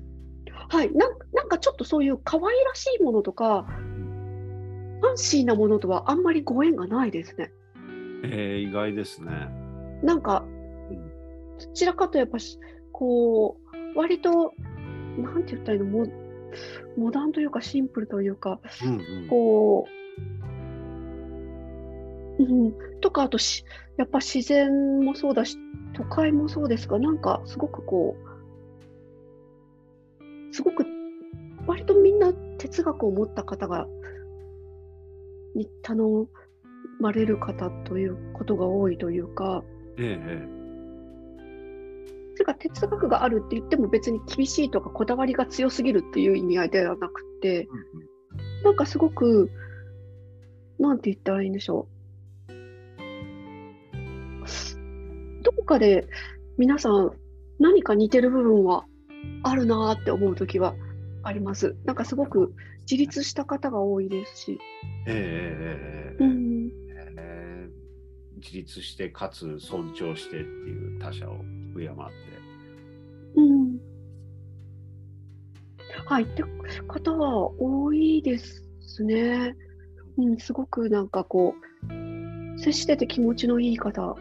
[0.69, 3.67] はいな、なんかちょっとそういう可愛らしいものとか、
[5.01, 7.53] ファンシーなものとはあんまりご縁がないですね。
[8.25, 9.66] えー、意外ですね。
[10.03, 10.45] なんか、
[11.59, 12.39] どちらかとやっぱ
[12.93, 13.59] こ
[13.95, 14.53] う、割と、
[15.19, 16.07] なんて言ったらいいの、モ
[16.97, 19.87] モダンというかシンプルというか、うんうん、こ
[22.39, 23.65] う、うん、とか、あとし、
[23.97, 25.59] やっぱ自然もそうだし、
[25.95, 28.17] 都会もそうですが、なんかすごくこ
[30.21, 30.87] う、すごく、
[31.67, 33.87] 割とみんな哲学を持った方が、
[35.55, 36.29] に頼
[37.01, 39.65] まれる方ということが多いというか、
[39.99, 40.57] ええ。
[42.35, 47.67] それから哲学があるって言っても別に厳しいとかこだわりが強すぎるっていう意味合いではなくて、
[48.63, 49.51] うなんかすごく、
[50.79, 51.97] なんて言ったらいいんでしょう。
[55.43, 56.07] どこかで
[56.59, 57.13] 皆さん
[57.59, 58.85] 何か似てる部分は
[59.43, 60.75] あるなって思う時は
[61.23, 61.77] あります。
[61.85, 62.55] なんかすごく
[62.91, 64.59] 自立した方が多いですし。
[65.07, 66.46] ええー、うん
[68.37, 71.39] 自立してかつ尊重してっていう他者を
[71.77, 71.93] 敬って。
[73.37, 73.79] うん。
[76.07, 76.43] はい、って
[76.87, 78.63] 方は多いです
[79.03, 79.55] ね。
[80.19, 84.17] うん、すごくなんかこう、接してて気持ちのいい方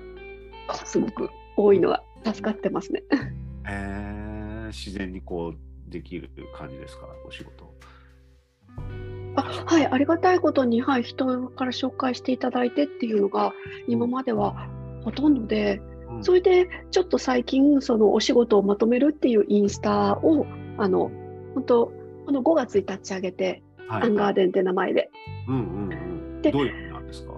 [0.67, 3.03] がすごく多いのは助かってますね。
[3.67, 7.73] えー、自然にこうできる感じですか、お仕事。
[9.35, 13.53] あはい、ありがたいことに、はい、人から紹介していただいてっていうのが
[13.87, 14.67] 今までは
[15.03, 20.45] ほとんどで、うん、それでちょっと最近そのお仕事をまとめるっていうインスタを
[20.77, 21.11] あの
[21.53, 21.91] 本当
[22.25, 25.11] この5月に立ち上げて、はい、アンガーデンって名前で。
[25.47, 27.33] うんうんうん、でどういうなんですか？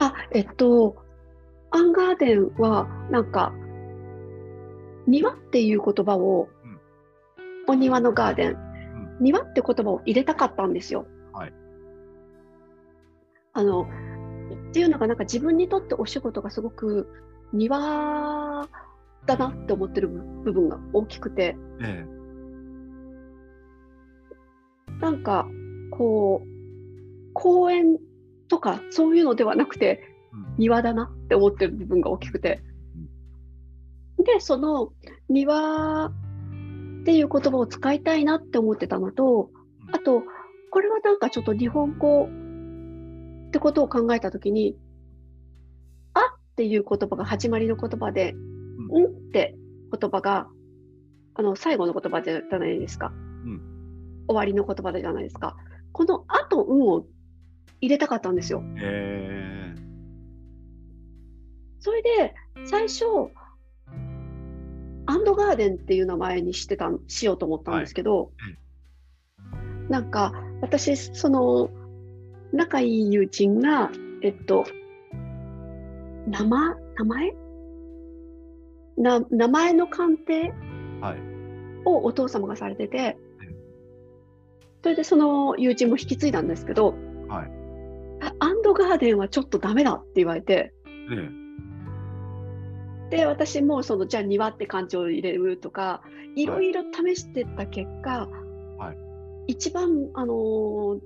[0.00, 0.96] あえっと
[1.70, 3.52] アンガーデンはなんか
[5.06, 6.48] 庭っていう言葉を、
[7.68, 8.56] うん、お庭のガーデン
[9.20, 11.06] 庭って言葉を入れたかったんですよ。
[11.32, 11.52] はい、
[13.52, 17.08] あのっていうのがなんか自分にとってお仕事がすごく
[17.52, 18.68] 庭
[19.26, 22.20] だなって思ってる部分が大きくて、ええ、
[25.00, 25.46] なんか
[25.90, 27.98] こう公園
[28.48, 30.02] とかそういうのではなくて、
[30.32, 32.62] うん、庭だなって思ってる部分が大きくて、
[34.18, 34.92] うん、でその
[35.28, 36.12] 庭
[37.00, 39.50] っていう言葉を使いたいなって思ってたのと、
[39.92, 40.22] あと、
[40.70, 42.28] これはなんかちょっと日本語
[43.48, 44.76] ってことを考えたときに、
[46.14, 46.22] あっ
[46.56, 48.34] ていう言葉が始まりの言葉で、
[48.90, 49.56] うん、って
[49.98, 50.48] 言葉が、
[51.34, 53.12] あの、最後の言葉じゃないですか。
[53.12, 53.60] うん、
[54.28, 55.56] 終わりの言葉じゃないですか。
[55.92, 57.06] このあとうんを
[57.80, 58.62] 入れたかったんですよ。
[58.76, 59.74] へ
[61.80, 62.34] それで
[62.66, 63.04] 最初
[65.10, 68.48] アンドガーデンっていう名前にしてたしようと思ったんですけど、は
[69.88, 71.68] い、なんか私その
[72.52, 73.90] 仲いい友人が
[74.22, 74.64] えっと
[76.28, 76.74] 名前？
[76.96, 77.34] 名前？
[78.98, 80.52] な名前の鑑定？
[81.84, 83.18] をお父様がされてて、はい、
[84.82, 86.94] それでその友人も引き継いだんですけど、
[87.26, 87.50] はい、
[88.38, 90.72] アンドガーデンはちょっとダメだって言われて、
[93.10, 96.02] で私もそのじゃあ庭って感情を入れるとか
[96.36, 96.46] い。
[96.46, 98.28] ろいろ試してた結果、
[98.78, 101.00] はい、一番、あのー、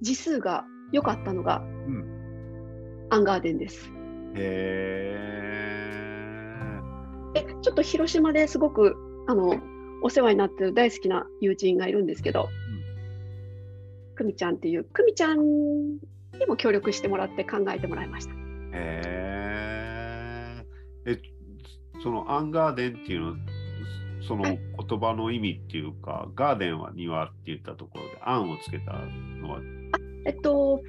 [0.00, 3.92] 字数が良かったのが、うん、アンガーデンです。
[4.34, 5.16] へ
[7.34, 8.96] でちょっと広島ですごく
[9.26, 9.60] あの
[10.02, 12.48] お世話になってる大好きな友人がいるんですけど、
[14.10, 18.32] うん、久美ちゃんっていう久美ちゃんにも協力してもらって考えてもらいました。
[18.32, 18.36] へ
[18.74, 19.39] え
[22.02, 23.36] そのアンガーデンっていうの
[24.26, 24.58] その言
[25.00, 28.92] 葉の意味っていうか、はい、ガーデンは庭って言ったところで、アンをつけた
[29.40, 29.58] のは？
[29.58, 29.60] あ
[30.26, 30.82] えっと、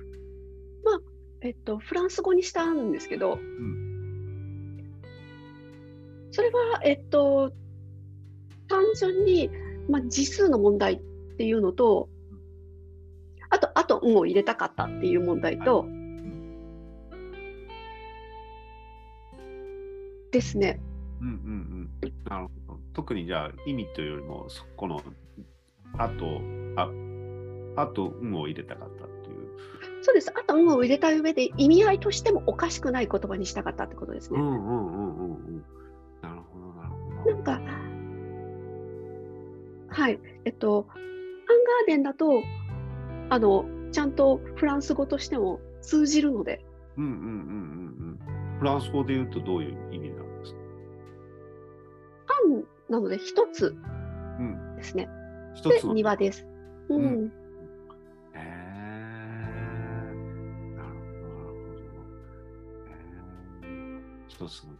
[0.84, 1.00] まあ、
[1.42, 4.78] えっと、フランス語にしたんですけど、うん、
[6.32, 7.52] それは、えっと、
[8.68, 9.50] 単純に、
[9.90, 11.00] まあ、字数の問題っ
[11.38, 12.10] ていうのと、
[13.50, 15.90] あと、あと、運を入れたかったっていう問題と、はい、
[20.32, 20.80] ですね。
[21.22, 21.34] うんうん
[22.02, 22.14] うん。
[22.30, 22.80] なるほど。
[22.94, 25.02] 特にじゃあ、意味というよりも、そこの、
[25.98, 26.42] あと、
[26.76, 26.90] あ、
[27.76, 29.50] あと、運を入れたかったっていう。
[30.02, 30.32] そうです。
[30.32, 34.40] あと、運を入れた上で、意味合いとしてもおかしくない言葉にしたかったってことですね。
[34.40, 35.66] うんうんうんうんうん。
[36.22, 37.32] なるほど、なるほど。
[37.32, 37.62] なんか、
[39.90, 40.20] はい。
[40.46, 42.42] えっと、アンガーデンだと、
[43.30, 46.64] あの、ちゃんとフランス語としても通じるので。
[46.98, 47.28] うんうんうんうん
[48.54, 48.60] うん。
[48.60, 49.78] フランス語で言うとどういう
[52.92, 53.76] なので一つ
[54.76, 55.08] ですね。
[55.56, 55.82] 一、うん、つ。
[55.84, 56.46] で庭です。
[56.90, 57.02] うん。
[57.02, 57.32] うん。
[64.28, 64.74] 一つの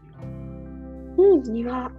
[1.18, 1.34] 庭。
[1.34, 1.92] うん、庭。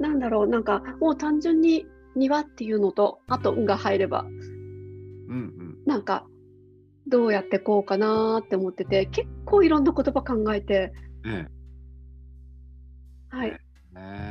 [0.00, 1.86] なんだろう、なんかもう単純に
[2.16, 4.32] 庭っていうのと、あと、が入れば、うん
[5.28, 6.26] うん、なんか、
[7.06, 10.92] どうやってこうかなって思ってて、結構いろんな言葉考えて、
[11.26, 11.48] ええ、
[13.28, 13.48] はい。
[13.48, 14.29] えー、いい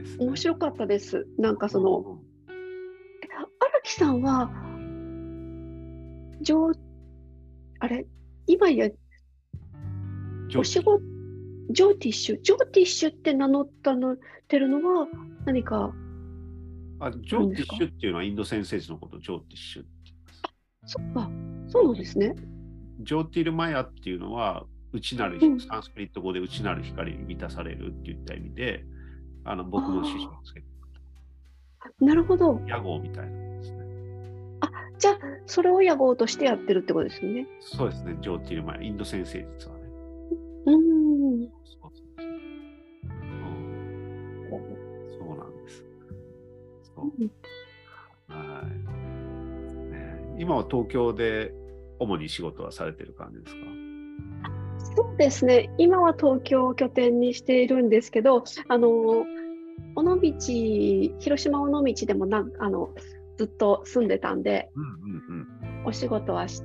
[0.00, 1.26] です、ね、面白かったです。
[1.38, 4.50] なんかその、荒木さんは、
[6.40, 6.72] 上、
[7.80, 8.06] あれ、
[8.46, 8.90] 今や、
[10.56, 11.00] お仕事、
[11.70, 14.16] ジョーティッシュ、ジョーティッシュって名乗ったの
[14.50, 15.06] てるのは
[15.46, 15.94] 何か
[16.98, 19.90] あジョーティッシュっていうのはインド先生のことジョーティッシュって。
[20.86, 21.30] そっか、
[21.68, 22.34] そうなんですね。
[23.00, 28.84] ジョーティルマヤっていうのは内なる、うん、サンスクリット語で内なる光に満たされるっていった意味で、
[29.44, 30.66] あの僕の師匠をつけて
[32.00, 32.60] なるほど。
[32.66, 33.78] 屋号みたいなですね。
[34.60, 37.46] あじゃあ、それを屋号としてやってるってことですね。
[37.60, 39.82] そうですね、ジョーティルマヤ、インド先生実はね。
[40.66, 41.48] うん。
[41.64, 41.90] そう
[45.18, 45.84] そうなんです。
[46.94, 47.06] そう。
[48.28, 50.36] はい、ね。
[50.38, 51.54] 今は東京で
[51.98, 53.60] 主に仕事はされてる感じですか？
[54.96, 58.90] そうですね、今は東京を拠点にしているんですけど、あの
[59.94, 60.16] 尾道、
[61.18, 62.90] 広島尾道でもなあの
[63.36, 66.62] ずっと住んでたんで、うんうんうん、お仕事はし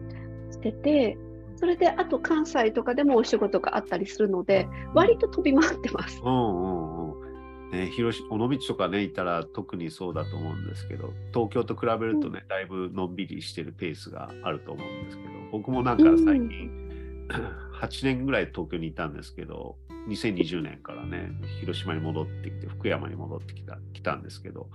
[0.61, 1.17] てて、
[1.55, 6.21] それであと関西とかでもお仕事があったりするので、割と飛び回ってます。
[6.23, 7.71] うんうんうん。
[7.71, 16.89] ね、広尾道とかね、いたら特にそうだと思うんですけど、東京と比べるとね、うん、だいぶのんびりしてるペースがあると思うんですけど、僕もなんか最近、うん、
[17.87, 19.77] 8年ぐらい東京にいたんですけど、
[20.09, 24.69] 2020年からね、広島に戻ってきて、福山に戻ってきた来たんですけど、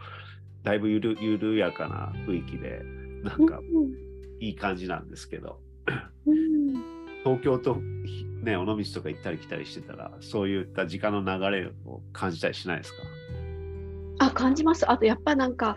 [0.63, 2.83] だいぶゆる緩やかな雰囲気で、
[3.23, 3.61] なんか
[4.41, 5.61] いい感じなんですけど、
[7.25, 7.77] 東京と、
[8.43, 14.27] ね、尾道とか行ったり来たりしてたら、そういった時間の流れを感じたりしないですか？
[14.27, 14.91] あ感じます。
[14.91, 15.77] あとやっぱなんか、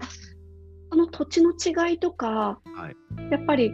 [0.90, 3.72] あの土地の違いとか、はい、やっぱり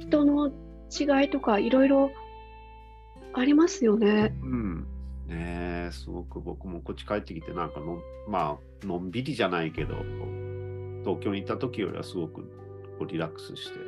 [0.00, 2.10] 人の違いとかいろいろ
[3.34, 4.34] ありますよね。
[4.42, 4.86] うん。
[5.26, 9.94] ねすごく僕もこっち帰ってきてなんかのまあのんびりじゃないけど
[11.02, 12.42] 東京に行った時よりはすごく
[12.98, 13.78] こうリラックスして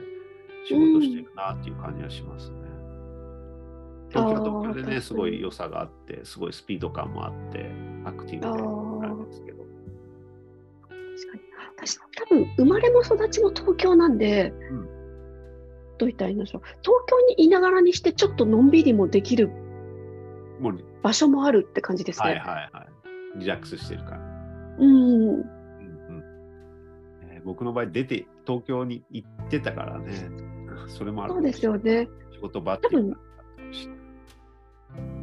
[0.67, 2.57] 仕事してるなっていう感じがしますね。
[4.11, 7.71] 東京は東京でね、すごい良さがあって、すごいスピード感もあって、
[8.05, 9.65] アクティブであるんですけど。
[10.89, 11.43] 確かに。
[11.77, 14.89] 私、多分生まれも育ちも東京なんで、うん、
[15.99, 16.63] どういったらいいんでしょう。
[16.83, 19.51] 東京にいながらにして、ちょっとのんびりもできる
[20.61, 22.31] もう場所もあるって感じですね。
[22.31, 22.87] はいはいは
[23.37, 23.39] い。
[23.39, 24.19] リラックスしてるから。
[24.79, 24.87] うん。
[24.87, 25.45] うんうん
[27.31, 30.13] えー、僕の場合、出て東京に行ってたからね。
[30.89, 32.09] それもあるそうですよね。
[32.33, 33.17] 仕事場っていう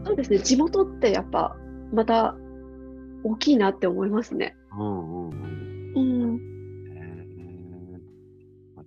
[0.05, 0.39] そうですね。
[0.39, 1.55] 地元ってやっぱ
[1.91, 2.35] また
[3.23, 4.55] 大きいなって思いますね。
[4.77, 5.93] うんうんうん。
[5.95, 6.52] うん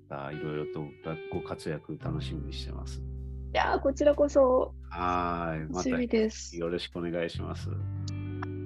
[0.09, 0.87] たいろいろと
[1.33, 3.01] ご活躍楽しみにしてます。
[3.53, 4.75] いやこちらこそ。
[4.91, 5.73] はい。
[5.73, 7.69] 楽しみです、よろしくお願いします。
[7.69, 7.75] よ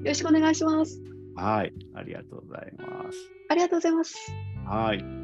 [0.05, 1.01] ろしくお願いします。
[1.37, 1.73] はい。
[1.95, 3.19] ありがとうございます。
[3.49, 4.17] ありがとうございます。
[4.67, 5.20] はい。